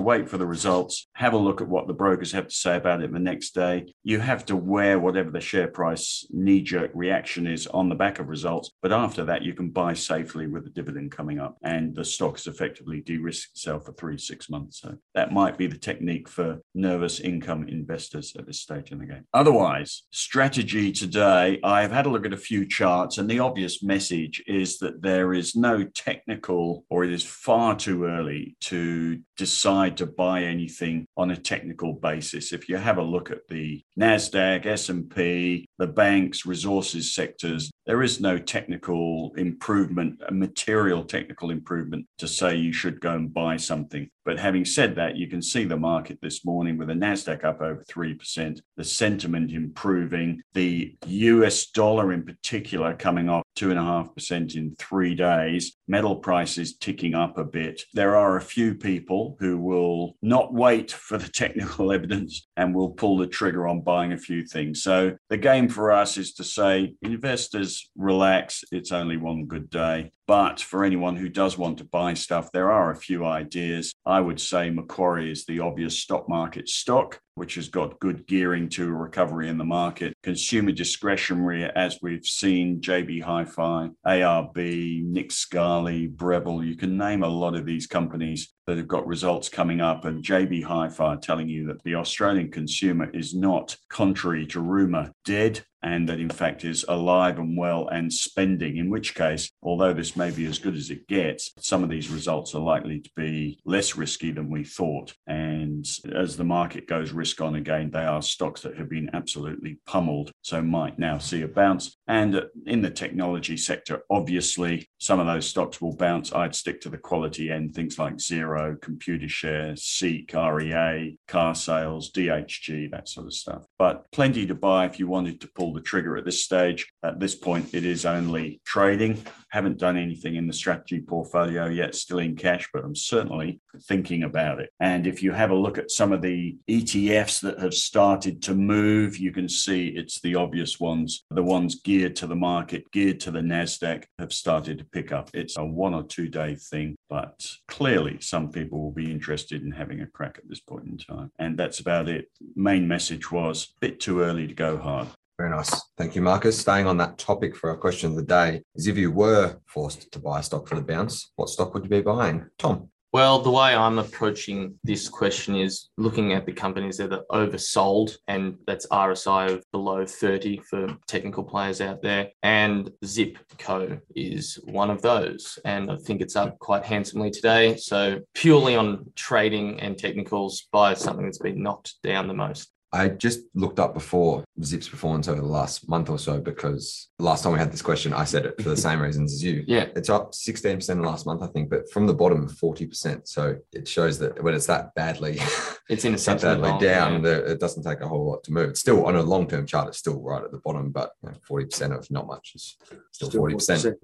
wait 0.00 0.28
for 0.28 0.38
the 0.38 0.46
results, 0.46 1.06
have 1.14 1.34
a 1.34 1.38
look 1.38 1.60
at 1.60 1.68
what 1.68 1.86
the 1.86 1.92
brokers 1.92 2.32
have 2.32 2.48
to 2.48 2.54
say 2.54 2.76
about 2.76 3.02
it 3.02 3.12
the 3.12 3.18
next 3.18 3.54
day. 3.54 3.92
You 4.02 4.20
have 4.20 4.46
to 4.46 4.56
wear 4.56 4.98
whatever 4.98 5.30
the 5.30 5.40
share 5.40 5.68
price 5.68 6.26
knee 6.30 6.62
jerk 6.62 6.90
reaction 6.94 7.46
is 7.46 7.66
on 7.66 7.88
the 7.88 7.94
back 7.94 8.18
of 8.18 8.28
results. 8.28 8.70
But 8.82 8.92
after 8.92 9.24
that, 9.26 9.42
you 9.42 9.54
can 9.58 9.70
buy 9.70 9.92
safely 9.92 10.46
with 10.46 10.62
the 10.62 10.70
dividend 10.70 11.10
coming 11.10 11.40
up 11.40 11.58
and 11.62 11.94
the 11.94 12.04
stock 12.04 12.36
has 12.36 12.46
effectively 12.46 13.00
de-risked 13.00 13.50
itself 13.52 13.84
for 13.84 13.92
three, 13.92 14.16
six 14.16 14.48
months. 14.48 14.80
So 14.80 14.96
that 15.14 15.32
might 15.32 15.58
be 15.58 15.66
the 15.66 15.76
technique 15.76 16.28
for 16.28 16.60
nervous 16.76 17.18
income 17.18 17.66
investors 17.68 18.34
at 18.38 18.46
this 18.46 18.60
stage 18.60 18.92
in 18.92 18.98
the 18.98 19.06
game. 19.06 19.24
Otherwise, 19.34 20.04
strategy 20.12 20.92
today, 20.92 21.58
I've 21.64 21.90
had 21.90 22.06
a 22.06 22.08
look 22.08 22.24
at 22.24 22.32
a 22.32 22.36
few 22.36 22.66
charts 22.66 23.18
and 23.18 23.28
the 23.28 23.40
obvious 23.40 23.82
message 23.82 24.42
is 24.46 24.78
that 24.78 25.02
there 25.02 25.34
is 25.34 25.56
no 25.56 25.82
technical 25.82 26.84
or 26.88 27.02
it 27.02 27.10
is 27.10 27.24
far 27.24 27.74
too 27.74 28.04
early 28.04 28.56
to 28.60 29.18
decide 29.36 29.96
to 29.96 30.06
buy 30.06 30.44
anything 30.44 31.04
on 31.16 31.32
a 31.32 31.36
technical 31.36 31.94
basis. 31.94 32.52
If 32.52 32.68
you 32.68 32.76
have 32.76 32.98
a 32.98 33.02
look 33.02 33.32
at 33.32 33.48
the 33.48 33.82
Nasdaq, 33.98 34.66
S&P, 34.66 35.66
the 35.78 35.86
banks, 35.88 36.46
resources 36.46 37.12
sectors, 37.12 37.72
there 37.86 38.02
is 38.02 38.20
no 38.20 38.38
technical 38.38 39.32
improvement, 39.48 40.20
a 40.28 40.32
material 40.32 41.02
technical 41.04 41.50
improvement 41.50 42.06
to 42.18 42.26
say 42.28 42.56
you 42.56 42.72
should 42.72 43.00
go 43.00 43.12
and 43.14 43.32
buy 43.32 43.56
something. 43.56 44.04
But 44.28 44.38
having 44.38 44.66
said 44.66 44.94
that, 44.96 45.16
you 45.16 45.26
can 45.26 45.40
see 45.40 45.64
the 45.64 45.78
market 45.78 46.18
this 46.20 46.44
morning 46.44 46.76
with 46.76 46.88
the 46.88 46.94
NASDAQ 46.94 47.44
up 47.44 47.62
over 47.62 47.82
3%, 47.88 48.60
the 48.76 48.84
sentiment 48.84 49.52
improving, 49.52 50.42
the 50.52 50.98
US 51.06 51.68
dollar 51.68 52.12
in 52.12 52.24
particular 52.24 52.92
coming 52.92 53.30
off 53.30 53.42
2.5% 53.56 54.54
in 54.54 54.76
three 54.78 55.14
days, 55.14 55.78
metal 55.88 56.16
prices 56.16 56.76
ticking 56.76 57.14
up 57.14 57.38
a 57.38 57.44
bit. 57.44 57.80
There 57.94 58.16
are 58.16 58.36
a 58.36 58.42
few 58.42 58.74
people 58.74 59.38
who 59.40 59.56
will 59.56 60.14
not 60.20 60.52
wait 60.52 60.92
for 60.92 61.16
the 61.16 61.28
technical 61.34 61.90
evidence 61.90 62.46
and 62.58 62.74
will 62.74 62.90
pull 62.90 63.16
the 63.16 63.26
trigger 63.26 63.66
on 63.66 63.80
buying 63.80 64.12
a 64.12 64.18
few 64.18 64.44
things. 64.44 64.82
So 64.82 65.16
the 65.30 65.38
game 65.38 65.70
for 65.70 65.90
us 65.90 66.18
is 66.18 66.34
to 66.34 66.44
say, 66.44 66.96
investors, 67.00 67.90
relax, 67.96 68.62
it's 68.72 68.92
only 68.92 69.16
one 69.16 69.46
good 69.46 69.70
day. 69.70 70.12
But 70.28 70.60
for 70.60 70.84
anyone 70.84 71.16
who 71.16 71.30
does 71.30 71.56
want 71.56 71.78
to 71.78 71.84
buy 71.84 72.12
stuff, 72.12 72.52
there 72.52 72.70
are 72.70 72.90
a 72.90 72.96
few 72.96 73.24
ideas. 73.24 73.94
Would 74.20 74.40
say 74.40 74.70
Macquarie 74.70 75.30
is 75.30 75.44
the 75.44 75.60
obvious 75.60 75.98
stock 75.98 76.28
market 76.28 76.68
stock 76.68 77.20
which 77.38 77.54
has 77.54 77.68
got 77.68 77.98
good 78.00 78.26
gearing 78.26 78.68
to 78.68 78.88
a 78.88 78.92
recovery 78.92 79.48
in 79.48 79.56
the 79.56 79.64
market. 79.64 80.12
Consumer 80.24 80.72
discretionary, 80.72 81.64
as 81.64 82.00
we've 82.02 82.26
seen, 82.26 82.80
JB 82.80 83.22
Hi-Fi, 83.22 83.90
ARB, 84.04 85.04
Nick 85.04 85.30
Scali, 85.30 86.08
Breville, 86.08 86.64
you 86.64 86.76
can 86.76 86.98
name 86.98 87.22
a 87.22 87.28
lot 87.28 87.54
of 87.54 87.64
these 87.64 87.86
companies 87.86 88.52
that 88.66 88.76
have 88.76 88.88
got 88.88 89.06
results 89.06 89.48
coming 89.48 89.80
up 89.80 90.04
and 90.04 90.22
JB 90.22 90.64
Hi-Fi 90.64 91.16
telling 91.22 91.48
you 91.48 91.68
that 91.68 91.82
the 91.84 91.94
Australian 91.94 92.50
consumer 92.50 93.08
is 93.10 93.34
not, 93.34 93.76
contrary 93.88 94.44
to 94.48 94.60
rumour, 94.60 95.12
dead 95.24 95.62
and 95.82 96.08
that 96.08 96.20
in 96.20 96.30
fact 96.30 96.64
is 96.64 96.84
alive 96.88 97.38
and 97.38 97.56
well 97.56 97.88
and 97.88 98.12
spending, 98.12 98.76
in 98.76 98.90
which 98.90 99.14
case, 99.14 99.50
although 99.62 99.92
this 99.92 100.16
may 100.16 100.30
be 100.30 100.46
as 100.46 100.58
good 100.58 100.76
as 100.76 100.90
it 100.90 101.06
gets, 101.08 101.52
some 101.58 101.82
of 101.82 101.90
these 101.90 102.10
results 102.10 102.54
are 102.54 102.60
likely 102.60 103.00
to 103.00 103.10
be 103.16 103.58
less 103.64 103.96
risky 103.96 104.30
than 104.30 104.50
we 104.50 104.64
thought. 104.64 105.14
And 105.26 105.86
as 106.14 106.36
the 106.36 106.44
market 106.44 106.86
goes 106.86 107.12
risk 107.12 107.40
on 107.40 107.56
again, 107.56 107.90
they 107.90 108.04
are 108.04 108.22
stocks 108.22 108.62
that 108.62 108.76
have 108.76 108.88
been 108.88 109.10
absolutely 109.12 109.78
pummeled, 109.86 110.30
so 110.42 110.62
might 110.62 110.98
now 110.98 111.18
see 111.18 111.42
a 111.42 111.48
bounce. 111.48 111.96
And 112.06 112.42
in 112.66 112.82
the 112.82 112.90
technology 112.90 113.56
sector, 113.56 114.02
obviously, 114.10 114.88
some 114.98 115.20
of 115.20 115.26
those 115.26 115.46
stocks 115.46 115.80
will 115.80 115.96
bounce. 115.96 116.32
I'd 116.32 116.54
stick 116.54 116.80
to 116.82 116.88
the 116.88 116.98
quality 116.98 117.50
end, 117.50 117.74
things 117.74 117.98
like 117.98 118.16
Xero, 118.16 118.78
Computershare, 118.78 119.78
Seek, 119.78 120.32
REA, 120.32 121.16
Carsales, 121.28 122.10
DHG, 122.10 122.90
that 122.90 123.08
sort 123.08 123.26
of 123.26 123.34
stuff. 123.34 123.64
But 123.78 124.10
plenty 124.12 124.46
to 124.46 124.54
buy 124.54 124.86
if 124.86 124.98
you 124.98 125.08
wanted 125.08 125.40
to 125.40 125.48
pull 125.54 125.67
the 125.72 125.80
trigger 125.80 126.16
at 126.16 126.24
this 126.24 126.44
stage. 126.44 126.90
At 127.02 127.20
this 127.20 127.34
point, 127.34 127.74
it 127.74 127.84
is 127.84 128.04
only 128.04 128.60
trading. 128.64 129.22
Haven't 129.50 129.78
done 129.78 129.96
anything 129.96 130.36
in 130.36 130.46
the 130.46 130.52
strategy 130.52 131.00
portfolio 131.00 131.66
yet, 131.66 131.94
still 131.94 132.18
in 132.18 132.36
cash, 132.36 132.68
but 132.72 132.84
I'm 132.84 132.94
certainly 132.94 133.60
thinking 133.84 134.22
about 134.22 134.60
it. 134.60 134.70
And 134.80 135.06
if 135.06 135.22
you 135.22 135.32
have 135.32 135.50
a 135.50 135.54
look 135.54 135.78
at 135.78 135.90
some 135.90 136.12
of 136.12 136.20
the 136.20 136.56
ETFs 136.68 137.40
that 137.40 137.58
have 137.60 137.74
started 137.74 138.42
to 138.42 138.54
move, 138.54 139.16
you 139.16 139.32
can 139.32 139.48
see 139.48 139.88
it's 139.88 140.20
the 140.20 140.34
obvious 140.34 140.78
ones. 140.78 141.24
The 141.30 141.42
ones 141.42 141.76
geared 141.76 142.16
to 142.16 142.26
the 142.26 142.36
market, 142.36 142.90
geared 142.92 143.20
to 143.20 143.30
the 143.30 143.40
NASDAQ, 143.40 144.04
have 144.18 144.32
started 144.32 144.78
to 144.78 144.84
pick 144.84 145.12
up. 145.12 145.30
It's 145.32 145.56
a 145.56 145.64
one 145.64 145.94
or 145.94 146.02
two 146.02 146.28
day 146.28 146.54
thing, 146.56 146.96
but 147.08 147.46
clearly 147.68 148.18
some 148.20 148.50
people 148.50 148.80
will 148.80 148.92
be 148.92 149.10
interested 149.10 149.62
in 149.62 149.72
having 149.72 150.00
a 150.00 150.06
crack 150.06 150.38
at 150.38 150.48
this 150.48 150.60
point 150.60 150.86
in 150.86 150.98
time. 150.98 151.30
And 151.38 151.58
that's 151.58 151.80
about 151.80 152.08
it. 152.08 152.28
Main 152.54 152.86
message 152.86 153.30
was 153.30 153.68
a 153.76 153.80
bit 153.80 154.00
too 154.00 154.20
early 154.20 154.46
to 154.46 154.54
go 154.54 154.76
hard. 154.76 155.08
Very 155.38 155.50
nice. 155.50 155.80
Thank 155.96 156.16
you, 156.16 156.22
Marcus. 156.22 156.58
Staying 156.58 156.86
on 156.86 156.96
that 156.96 157.16
topic 157.16 157.54
for 157.54 157.70
our 157.70 157.76
question 157.76 158.10
of 158.10 158.16
the 158.16 158.24
day 158.24 158.62
is 158.74 158.88
if 158.88 158.96
you 158.96 159.12
were 159.12 159.56
forced 159.66 160.10
to 160.10 160.18
buy 160.18 160.40
stock 160.40 160.66
for 160.66 160.74
the 160.74 160.82
bounce, 160.82 161.30
what 161.36 161.48
stock 161.48 161.74
would 161.74 161.84
you 161.84 161.90
be 161.90 162.00
buying? 162.00 162.44
Tom. 162.58 162.90
Well, 163.12 163.38
the 163.38 163.50
way 163.50 163.74
I'm 163.74 163.98
approaching 163.98 164.78
this 164.84 165.08
question 165.08 165.54
is 165.54 165.88
looking 165.96 166.34
at 166.34 166.44
the 166.44 166.52
companies 166.52 166.98
that 166.98 167.12
are 167.12 167.24
oversold, 167.32 168.16
and 168.26 168.58
that's 168.66 168.86
RSI 168.88 169.52
of 169.52 169.64
below 169.72 170.04
30 170.04 170.58
for 170.68 170.94
technical 171.06 171.42
players 171.42 171.80
out 171.80 172.02
there. 172.02 172.28
And 172.42 172.90
Zipco 173.04 173.98
is 174.14 174.58
one 174.64 174.90
of 174.90 175.00
those. 175.00 175.58
And 175.64 175.90
I 175.90 175.96
think 175.96 176.20
it's 176.20 176.36
up 176.36 176.58
quite 176.58 176.84
handsomely 176.84 177.30
today. 177.30 177.76
So, 177.76 178.20
purely 178.34 178.76
on 178.76 179.10
trading 179.14 179.80
and 179.80 179.96
technicals, 179.96 180.66
buy 180.70 180.92
something 180.92 181.24
that's 181.24 181.38
been 181.38 181.62
knocked 181.62 181.94
down 182.02 182.28
the 182.28 182.34
most. 182.34 182.70
I 182.92 183.08
just 183.08 183.40
looked 183.54 183.78
up 183.78 183.92
before 183.92 184.44
Zip's 184.62 184.88
performance 184.88 185.28
over 185.28 185.40
the 185.40 185.46
last 185.46 185.88
month 185.88 186.08
or 186.08 186.18
so 186.18 186.40
because 186.40 187.08
last 187.18 187.42
time 187.42 187.52
we 187.52 187.58
had 187.58 187.70
this 187.70 187.82
question, 187.82 188.14
I 188.14 188.24
said 188.24 188.46
it 188.46 188.62
for 188.62 188.70
the 188.70 188.76
same 188.88 189.00
reasons 189.00 189.34
as 189.34 189.44
you. 189.44 189.64
Yeah. 189.66 189.88
It's 189.94 190.08
up 190.08 190.32
16% 190.32 191.04
last 191.04 191.26
month, 191.26 191.42
I 191.42 191.48
think, 191.48 191.68
but 191.68 191.90
from 191.90 192.06
the 192.06 192.14
bottom, 192.14 192.48
40%. 192.48 193.28
So 193.28 193.56
it 193.72 193.86
shows 193.86 194.18
that 194.20 194.42
when 194.42 194.54
it's 194.54 194.66
that 194.66 194.94
badly, 194.94 195.38
It's 195.88 196.04
in 196.04 196.14
a 196.14 196.16
that 196.18 196.42
badly 196.42 196.86
down, 196.86 197.22
the, 197.22 197.52
it 197.52 197.60
doesn't 197.60 197.82
take 197.82 198.00
a 198.00 198.08
whole 198.08 198.26
lot 198.26 198.44
to 198.44 198.52
move. 198.52 198.70
It's 198.70 198.80
still 198.80 199.06
on 199.06 199.16
a 199.16 199.22
long 199.22 199.46
term 199.48 199.66
chart, 199.66 199.88
it's 199.88 199.98
still 199.98 200.20
right 200.20 200.44
at 200.44 200.52
the 200.52 200.58
bottom, 200.58 200.90
but 200.90 201.12
you 201.22 201.30
know, 201.30 201.36
40% 201.48 201.98
of 201.98 202.10
not 202.10 202.26
much 202.26 202.52
is 202.54 202.76
still, 203.12 203.30
40%. 203.30 203.94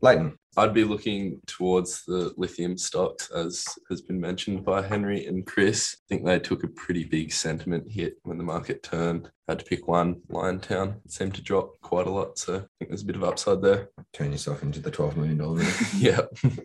Leighton, 0.00 0.36
I'd 0.56 0.74
be 0.74 0.84
looking 0.84 1.40
towards 1.46 2.04
the 2.04 2.32
lithium 2.36 2.78
stocks, 2.78 3.30
as 3.30 3.66
has 3.90 4.00
been 4.00 4.20
mentioned 4.20 4.64
by 4.64 4.82
Henry 4.82 5.26
and 5.26 5.46
Chris. 5.46 5.96
I 5.96 6.04
think 6.08 6.24
they 6.24 6.38
took 6.38 6.62
a 6.62 6.68
pretty 6.68 7.04
big 7.04 7.32
sentiment 7.32 7.90
hit 7.90 8.18
when 8.22 8.38
the 8.38 8.44
market 8.44 8.82
turned. 8.82 9.30
Had 9.48 9.58
to 9.58 9.64
pick 9.66 9.86
one. 9.86 10.22
Liontown 10.30 11.00
seemed 11.06 11.34
to 11.34 11.42
drop 11.42 11.78
quite 11.82 12.06
a 12.06 12.10
lot, 12.10 12.38
so 12.38 12.54
I 12.54 12.58
think 12.78 12.88
there's 12.88 13.02
a 13.02 13.06
bit 13.06 13.16
of 13.16 13.24
upside 13.24 13.60
there. 13.60 13.90
Turn 14.14 14.32
yourself 14.32 14.62
into 14.62 14.80
the 14.80 14.90
$12 14.90 15.16
million. 15.16 15.38
yeah. 15.98 16.22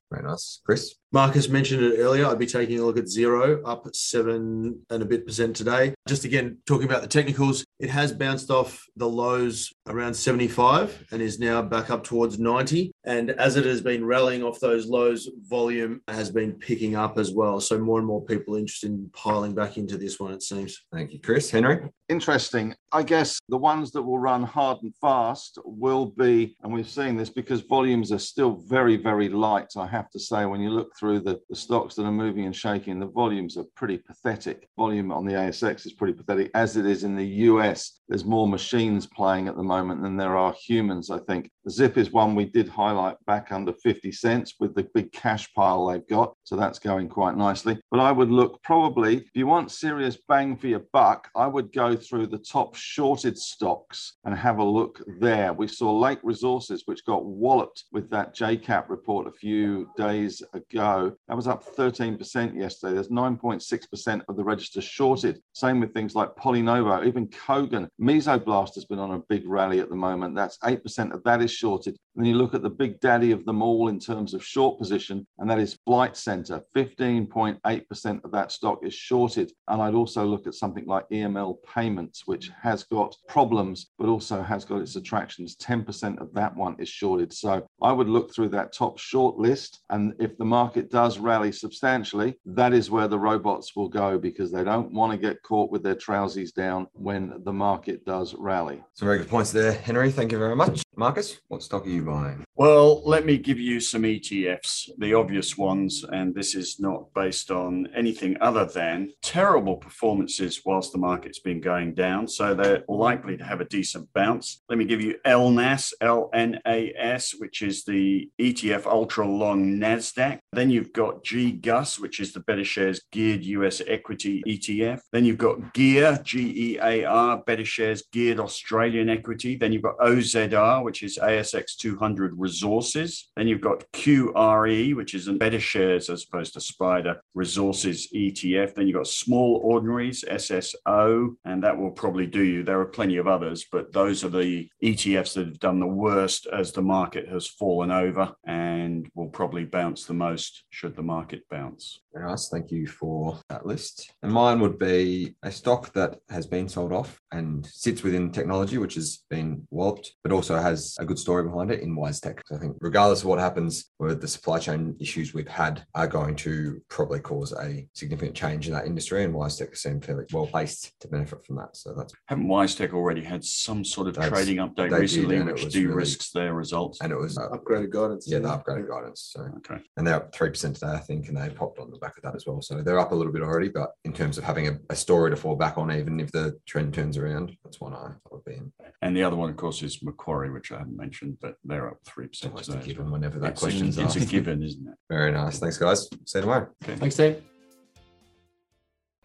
Very 0.10 0.24
nice. 0.24 0.62
Chris? 0.66 0.96
Marcus 1.12 1.50
mentioned 1.50 1.84
it 1.84 1.98
earlier. 1.98 2.26
I'd 2.26 2.40
be 2.40 2.46
taking 2.46 2.80
a 2.80 2.86
look 2.86 2.98
at 2.98 3.06
Xero, 3.06 3.60
up 3.66 3.94
seven 3.94 4.82
and 4.90 5.02
a 5.02 5.06
bit 5.06 5.26
percent 5.26 5.56
today. 5.56 5.94
Just 6.08 6.24
again, 6.24 6.60
talking 6.68 6.88
about 6.88 7.02
the 7.02 7.08
technicals, 7.08 7.66
it 7.80 7.90
has 7.90 8.14
bounced 8.14 8.50
off 8.50 8.86
the 8.96 9.10
lows 9.10 9.74
around 9.88 10.14
75 10.14 11.08
and 11.12 11.22
is 11.22 11.40
now 11.40 11.62
back 11.62 11.90
up 11.90 12.04
towards 12.04 12.40
90. 12.40 12.92
And 13.04 13.32
as 13.32 13.58
it 13.58 13.66
has 13.80 13.86
been 13.86 14.06
rallying 14.06 14.44
off 14.44 14.60
those 14.60 14.88
lows, 14.88 15.30
volume 15.48 16.02
has 16.10 16.30
been 16.30 16.52
picking 16.54 16.96
up 16.96 17.18
as 17.18 17.32
well. 17.32 17.62
So 17.62 17.80
more 17.80 17.98
and 17.98 18.08
more 18.08 18.24
people 18.24 18.56
interested 18.56 18.92
in 18.92 19.10
piling 19.14 19.56
back 19.56 19.78
into 19.78 19.98
this 19.98 20.20
one, 20.20 20.34
it 20.34 20.44
seems. 20.44 20.82
Thank 20.92 21.14
you, 21.14 21.20
Chris. 21.20 21.50
Henry? 21.50 21.90
Interesting. 22.10 22.74
I 22.92 23.04
guess 23.04 23.40
the 23.50 23.58
ones 23.58 23.92
that 23.92 24.02
will 24.02 24.18
run 24.18 24.42
hard 24.42 24.80
and 24.82 24.96
fast 24.96 25.60
will 25.64 26.08
be, 26.08 26.56
and 26.64 26.74
we're 26.74 26.84
seeing 26.84 27.16
this 27.16 27.30
because 27.30 27.62
volumes 27.62 28.12
are 28.12 28.18
still 28.18 28.64
very, 28.68 28.98
very 28.98 29.30
light. 29.30 29.68
I 29.78 29.86
have 29.86 30.10
to 30.12 30.20
say, 30.20 30.46
when 30.46 30.60
you 30.60 30.72
look 30.72 30.92
through 31.00 31.20
the, 31.20 31.40
the 31.50 31.56
stocks 31.56 31.94
that 31.96 32.06
are 32.06 32.12
moving 32.12 32.46
and 32.46 32.56
shaking, 32.56 33.00
the 33.00 33.06
volumes 33.06 33.58
are 33.58 33.66
pretty 33.76 34.00
pathetic. 34.00 34.68
Volume 34.76 35.12
on 35.12 35.24
the 35.24 35.34
ASX 35.34 35.86
is 35.86 35.94
pretty 35.94 36.14
pathetic, 36.14 36.50
as 36.56 36.78
it 36.78 36.88
is 36.88 37.04
in 37.04 37.16
the 37.16 37.28
US. 37.28 38.02
There's 38.08 38.26
more 38.26 38.48
machines 38.48 39.06
playing 39.06 39.48
at 39.48 39.56
the 39.56 39.62
moment 39.62 40.02
than 40.02 40.18
there 40.18 40.36
are 40.36 40.56
humans, 40.60 41.12
I 41.12 41.20
think. 41.20 41.52
Zip 41.70 41.96
is 41.96 42.12
one 42.12 42.34
we 42.34 42.46
did 42.46 42.68
highlight 42.68 43.24
back 43.28 43.52
under 43.52 43.72
50 43.72 44.12
cents 44.12 44.56
with 44.60 44.74
the 44.74 44.88
big 44.96 45.12
cash 45.12 45.48
pile 45.54 45.86
they've 45.86 46.08
got. 46.08 46.34
So 46.44 46.56
that's 46.56 46.80
going 46.80 47.08
quite 47.08 47.38
nicely. 47.38 47.80
But 47.92 48.00
I 48.00 48.12
would 48.12 48.32
look 48.32 48.64
probably, 48.64 49.18
if 49.18 49.36
you 49.36 49.46
want 49.46 49.70
serious 49.70 50.18
bang 50.28 50.58
for 50.58 50.66
your 50.66 50.86
buck, 50.92 51.30
I 51.36 51.46
would 51.46 51.72
go 51.72 51.99
through 52.02 52.28
the 52.28 52.38
top 52.38 52.76
shorted 52.76 53.38
stocks 53.38 54.18
and 54.26 54.36
have 54.36 54.60
a 54.60 54.64
look 54.64 55.02
there. 55.20 55.54
We 55.54 55.68
saw 55.68 55.98
Lake 55.98 56.20
Resources, 56.24 56.84
which 56.86 57.06
got 57.06 57.26
walloped 57.26 57.86
with 57.92 58.10
that 58.10 58.36
JCap 58.36 58.90
report 58.90 59.28
a 59.28 59.32
few 59.32 59.90
days 59.98 60.42
ago. 60.54 61.16
That 61.28 61.36
was 61.36 61.48
up 61.48 61.64
13% 61.76 62.56
yesterday. 62.56 62.94
There's 62.94 63.10
9.6% 63.10 64.22
of 64.28 64.36
the 64.36 64.44
register 64.44 64.82
shorted. 64.82 65.42
Same 65.54 65.80
with 65.80 65.94
things 65.94 66.16
like 66.16 66.36
Polynovo, 66.36 67.06
even 67.06 67.28
Kogan. 67.28 67.88
Mesoblast 68.02 68.76
has 68.76 68.86
been 68.86 69.00
on 69.00 69.12
a 69.12 69.24
big 69.30 69.48
rally 69.48 69.80
at 69.80 69.90
the 69.90 69.96
moment. 69.96 70.36
That's 70.36 70.58
8% 70.60 71.14
of 71.14 71.24
that 71.24 71.42
is 71.42 71.52
shorted. 71.52 71.98
Then 72.16 72.26
you 72.26 72.36
look 72.36 72.54
at 72.54 72.62
the 72.62 72.70
big 72.70 73.00
daddy 73.00 73.32
of 73.32 73.46
them 73.46 73.62
all 73.62 73.88
in 73.88 74.00
terms 74.00 74.34
of 74.34 74.44
short 74.44 74.78
position, 74.78 75.26
and 75.38 75.50
that 75.50 75.60
is 75.60 75.78
Flight 75.86 76.18
Centre. 76.18 76.62
15.8% 76.76 78.24
of 78.24 78.32
that 78.32 78.52
stock 78.52 78.80
is 78.84 78.94
shorted. 78.94 79.52
And 79.68 79.82
I'd 79.82 79.94
also 79.94 80.26
look 80.26 80.48
at 80.48 80.54
something 80.54 80.86
like 80.86 81.10
EML 81.10 81.58
Payments, 81.64 81.89
which 82.26 82.52
has 82.62 82.84
got 82.84 83.16
problems, 83.28 83.92
but 83.98 84.08
also 84.08 84.42
has 84.42 84.66
got 84.66 84.82
its 84.82 84.96
attractions. 84.96 85.56
10% 85.58 86.22
of 86.22 86.34
that 86.34 86.56
one 86.56 86.76
is 86.80 86.90
shorted. 86.90 87.34
So 87.34 87.66
I 87.82 87.92
would 87.92 88.10
look 88.10 88.34
through 88.34 88.50
that 88.50 88.74
top 88.74 88.98
short 88.98 89.38
list. 89.38 89.82
And 89.90 90.14
if 90.20 90.38
the 90.38 90.46
market 90.46 90.92
does 90.92 91.18
rally 91.18 91.52
substantially, 91.52 92.36
that 92.46 92.74
is 92.74 92.92
where 92.92 93.08
the 93.08 93.20
robots 93.20 93.76
will 93.76 93.90
go 93.90 94.18
because 94.18 94.52
they 94.52 94.64
don't 94.64 94.92
want 94.92 95.12
to 95.12 95.18
get 95.18 95.42
caught 95.44 95.72
with 95.72 95.84
their 95.84 95.96
trousies 95.96 96.54
down 96.54 96.88
when 96.94 97.34
the 97.44 97.54
market 97.54 98.06
does 98.06 98.36
rally. 98.36 98.84
Some 98.94 99.08
very 99.08 99.20
good 99.20 99.30
points 99.30 99.52
there, 99.52 99.74
Henry. 99.74 100.12
Thank 100.12 100.32
you 100.32 100.38
very 100.38 100.56
much. 100.56 100.82
Marcus, 100.96 101.40
what 101.48 101.64
stock 101.64 101.86
are 101.86 101.90
you 101.90 102.04
buying? 102.04 102.44
Well, 102.56 103.02
let 103.06 103.26
me 103.26 103.38
give 103.38 103.58
you 103.58 103.80
some 103.80 104.02
ETFs, 104.02 104.90
the 104.98 105.14
obvious 105.14 105.58
ones, 105.58 106.04
and 106.12 106.36
this 106.36 106.56
is 106.56 106.78
not 106.78 107.14
based 107.16 107.52
on 107.52 107.88
anything 107.96 108.36
other 108.42 108.66
than 108.66 109.12
terrible 109.22 109.78
performances 109.78 110.62
whilst 110.66 110.92
the 110.92 110.98
market's 110.98 111.40
been 111.40 111.62
going 111.62 111.79
down. 111.88 112.28
So 112.28 112.54
they're 112.54 112.84
likely 112.88 113.38
to 113.38 113.44
have 113.44 113.62
a 113.62 113.66
decent 113.66 114.12
bounce. 114.14 114.62
Let 114.70 114.78
me 114.78 114.86
give 114.86 115.02
you 115.02 115.16
LNAS, 115.26 115.94
LNAS, 116.02 117.36
which 117.40 117.62
is 117.62 117.84
the 117.84 118.30
ETF 118.40 118.86
ultra 118.86 119.28
long 119.28 119.78
NASDAQ. 119.78 120.40
Then 120.54 120.70
you've 120.70 120.94
got 120.94 121.24
GGUS, 121.24 122.00
which 122.00 122.20
is 122.20 122.34
the 122.34 122.42
BetaShares 122.42 123.02
Geared 123.12 123.44
US 123.46 123.82
Equity 123.88 124.44
ETF. 124.48 125.02
Then 125.12 125.26
you've 125.26 125.38
got 125.38 125.74
GEAR, 125.74 126.20
G 126.24 126.74
E 126.74 126.80
A 126.82 127.06
R, 127.06 127.44
BetaShares 127.44 128.04
Geared 128.12 128.40
Australian 128.40 129.10
Equity. 129.10 129.56
Then 129.56 129.72
you've 129.72 129.84
got 129.84 129.98
OZR, 130.00 130.84
which 130.84 131.04
is 131.04 131.18
ASX 131.18 131.76
200 131.78 132.34
Resources. 132.38 133.30
Then 133.36 133.48
you've 133.48 133.62
got 133.62 133.84
QRE, 133.94 134.96
which 134.96 135.14
is 135.14 135.28
a 135.28 135.34
BetaShares 135.34 136.10
as 136.10 136.26
opposed 136.28 136.54
to 136.54 136.62
Spider 136.62 137.22
Resources 137.34 138.10
ETF. 138.16 138.76
Then 138.76 138.88
you've 138.88 138.98
got 138.98 139.08
Small 139.08 139.62
Ordinaries, 139.64 140.24
SSO, 140.30 141.36
and 141.46 141.64
that 141.64 141.69
will 141.78 141.92
probably 141.92 142.28
do 142.28 142.44
you. 142.44 142.64
There 142.64 142.80
are 142.80 142.86
plenty 142.86 143.18
of 143.18 143.28
others, 143.28 143.66
but 143.72 143.92
those 143.92 144.24
are 144.24 144.30
the 144.30 144.70
ETFs 144.84 145.34
that 145.34 145.48
have 145.48 145.60
done 145.60 145.80
the 145.80 145.88
worst 145.88 146.48
as 146.48 146.72
the 146.72 146.82
market 146.82 147.28
has 147.30 147.48
fallen 147.48 147.92
over 147.92 148.34
and 148.46 149.10
will 149.16 149.30
probably 149.30 149.66
bounce 149.66 150.06
the 150.06 150.14
most 150.14 150.64
should 150.70 150.96
the 150.96 151.04
market 151.04 151.44
bounce. 151.50 152.00
Very 152.14 152.28
nice. 152.28 152.50
Thank 152.50 152.72
you 152.72 152.88
for 152.88 153.40
that 153.50 153.68
list. 153.68 154.12
And 154.24 154.32
mine 154.32 154.60
would 154.62 154.80
be 154.80 155.36
a 155.44 155.52
stock 155.52 155.94
that 155.94 156.18
has 156.30 156.48
been 156.48 156.68
sold 156.68 156.92
off 156.92 157.22
and 157.32 157.64
sits 157.68 158.02
within 158.02 158.32
technology, 158.32 158.80
which 158.80 158.96
has 158.96 159.20
been 159.30 159.68
walloped, 159.70 160.14
but 160.24 160.32
also 160.32 160.58
has 160.58 160.96
a 161.00 161.06
good 161.06 161.20
story 161.20 161.44
behind 161.44 161.70
it 161.70 161.82
in 161.82 161.96
WiseTech. 161.96 162.40
So 162.48 162.56
I 162.56 162.60
think 162.60 162.78
regardless 162.82 163.22
of 163.22 163.28
what 163.28 163.38
happens 163.38 163.92
with 164.00 164.22
the 164.22 164.28
supply 164.28 164.58
chain 164.58 164.96
issues 165.00 165.36
we've 165.36 165.48
had 165.48 165.86
are 165.94 166.08
going 166.08 166.36
to 166.38 166.82
probably 166.90 167.20
cause 167.20 167.54
a 167.54 167.88
significant 167.94 168.36
change 168.36 168.68
in 168.68 168.74
that 168.74 168.88
industry 168.88 169.24
and 169.24 169.36
WiseTech 169.36 169.78
seem 169.78 170.02
fairly 170.02 170.26
well 170.34 170.48
placed 170.48 171.00
to 171.02 171.08
benefit 171.08 171.46
from 171.46 171.58
that. 171.58 171.78
So 171.78 171.94
that's 171.96 172.14
Haven't 172.26 172.48
WiseTech 172.48 172.92
already 172.92 173.24
had 173.24 173.44
some 173.46 173.86
sort 173.86 174.08
of 174.08 174.16
That's- 174.16 174.32
trading 174.34 174.58
update 174.58 174.76
they 174.78 174.90
did, 174.90 175.00
recently, 175.00 175.42
which 175.44 175.64
was 175.66 175.74
de-risks 175.74 176.32
their 176.32 176.56
results? 176.56 176.98
and 177.02 177.12
it 177.12 177.20
was 177.20 177.38
uh, 177.38 177.50
Upgraded 177.50 177.92
guidance. 177.92 178.26
yeah, 178.28 178.40
the 178.40 178.48
upgraded 178.50 178.90
guidance. 178.90 179.30
So 179.34 179.42
Okay. 179.58 179.84
and 179.96 180.08
they're 180.08 180.16
up 180.16 180.34
three 180.34 180.50
percent 180.50 180.76
today, 180.76 180.94
I 180.94 181.00
think, 181.00 181.28
and 181.28 181.38
they 181.38 181.50
popped 181.50 181.78
on 181.78 181.92
the 181.92 181.99
back 182.00 182.18
of 182.18 182.24
that 182.24 182.36
as 182.36 182.46
well. 182.48 182.62
So 182.62 182.82
they're 182.82 183.00
up 183.00 183.12
a 183.12 183.16
little 183.16 183.32
bit 183.34 183.42
already, 183.42 183.70
but 183.70 183.92
in 184.06 184.14
terms 184.14 184.38
of 184.38 184.44
having 184.44 184.68
a, 184.68 184.78
a 184.90 184.96
story 184.96 185.30
to 185.30 185.36
fall 185.36 185.56
back 185.56 185.78
on, 185.78 185.92
even 185.92 186.20
if 186.20 186.32
the 186.32 186.58
trend 186.66 186.94
turns 186.94 187.18
around, 187.18 187.56
that's 187.64 187.80
one 187.80 187.94
I, 187.94 187.98
I 188.08 188.12
would 188.32 188.44
be 188.46 188.54
in. 188.54 188.72
And 189.02 189.16
the 189.16 189.24
other 189.24 189.36
one, 189.36 189.50
of 189.50 189.58
course, 189.58 189.82
is 189.84 190.02
Macquarie, 190.04 190.50
which 190.52 190.72
I 190.72 190.80
haven't 190.80 190.98
mentioned, 190.98 191.38
but 191.42 191.56
they're 191.64 191.90
up 191.90 191.98
3% 192.06 192.26
It's 192.26 192.46
almost 192.46 192.70
a 192.70 192.72
today. 192.74 192.80
as 192.82 192.86
given 192.88 193.12
whenever 193.12 193.40
that 193.40 193.52
It's, 193.52 193.62
question's 193.62 193.98
a, 193.98 194.04
it's 194.04 194.16
a 194.16 194.20
asked. 194.20 194.30
given, 194.30 194.64
isn't 194.64 194.88
it? 194.88 194.96
Very 195.10 195.32
nice. 195.32 195.60
Thanks, 195.60 195.78
guys. 195.78 196.10
See 196.26 196.40
you 196.40 196.42
tomorrow. 196.42 196.70
Thanks, 196.82 197.16
Dave. 197.16 197.42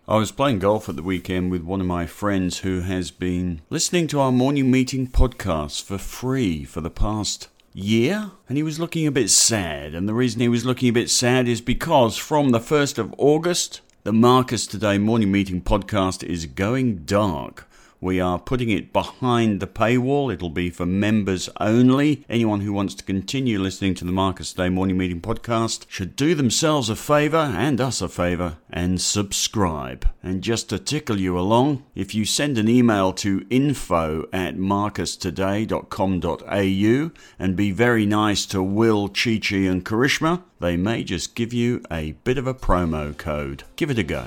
I 0.06 0.16
was 0.18 0.32
playing 0.32 0.58
golf 0.58 0.88
at 0.90 0.96
the 0.96 1.02
weekend 1.02 1.50
with 1.50 1.62
one 1.62 1.80
of 1.80 1.86
my 1.86 2.04
friends 2.04 2.58
who 2.58 2.80
has 2.82 3.10
been 3.10 3.62
listening 3.70 4.06
to 4.08 4.20
our 4.20 4.30
morning 4.30 4.70
meeting 4.70 5.06
podcast 5.06 5.82
for 5.82 5.96
free 5.96 6.64
for 6.64 6.82
the 6.82 6.90
past 6.90 7.48
year, 7.74 8.30
and 8.48 8.56
he 8.56 8.62
was 8.62 8.78
looking 8.78 9.06
a 9.06 9.12
bit 9.12 9.28
sad. 9.28 9.94
And 9.94 10.08
the 10.08 10.14
reason 10.14 10.40
he 10.40 10.48
was 10.48 10.64
looking 10.64 10.88
a 10.88 10.92
bit 10.92 11.10
sad 11.10 11.48
is 11.48 11.60
because 11.60 12.16
from 12.16 12.50
the 12.50 12.60
1st 12.60 12.98
of 12.98 13.14
August, 13.18 13.80
the 14.04 14.12
Marcus 14.12 14.66
Today 14.66 14.96
morning 14.96 15.32
meeting 15.32 15.60
podcast 15.60 16.22
is 16.22 16.46
going 16.46 17.04
dark. 17.04 17.68
We 18.04 18.20
are 18.20 18.38
putting 18.38 18.68
it 18.68 18.92
behind 18.92 19.60
the 19.60 19.66
paywall. 19.66 20.30
It'll 20.30 20.50
be 20.50 20.68
for 20.68 20.84
members 20.84 21.48
only. 21.58 22.22
Anyone 22.28 22.60
who 22.60 22.70
wants 22.70 22.94
to 22.96 23.02
continue 23.02 23.58
listening 23.58 23.94
to 23.94 24.04
the 24.04 24.12
Marcus 24.12 24.52
Today 24.52 24.68
Morning 24.68 24.98
Meeting 24.98 25.22
podcast 25.22 25.86
should 25.88 26.14
do 26.14 26.34
themselves 26.34 26.90
a 26.90 26.96
favour 26.96 27.38
and 27.38 27.80
us 27.80 28.02
a 28.02 28.10
favour 28.10 28.58
and 28.68 29.00
subscribe. 29.00 30.06
And 30.22 30.42
just 30.42 30.68
to 30.68 30.78
tickle 30.78 31.18
you 31.18 31.38
along, 31.38 31.82
if 31.94 32.14
you 32.14 32.26
send 32.26 32.58
an 32.58 32.68
email 32.68 33.14
to 33.14 33.46
info 33.48 34.28
at 34.34 34.58
marcustoday.com.au 34.58 37.10
and 37.38 37.56
be 37.56 37.70
very 37.70 38.04
nice 38.04 38.44
to 38.44 38.62
Will, 38.62 39.08
Chi 39.08 39.38
Chi, 39.38 39.56
and 39.56 39.82
Karishma, 39.82 40.42
they 40.60 40.76
may 40.76 41.04
just 41.04 41.34
give 41.34 41.54
you 41.54 41.82
a 41.90 42.12
bit 42.12 42.36
of 42.36 42.46
a 42.46 42.52
promo 42.52 43.16
code. 43.16 43.64
Give 43.76 43.88
it 43.88 43.98
a 43.98 44.02
go. 44.02 44.26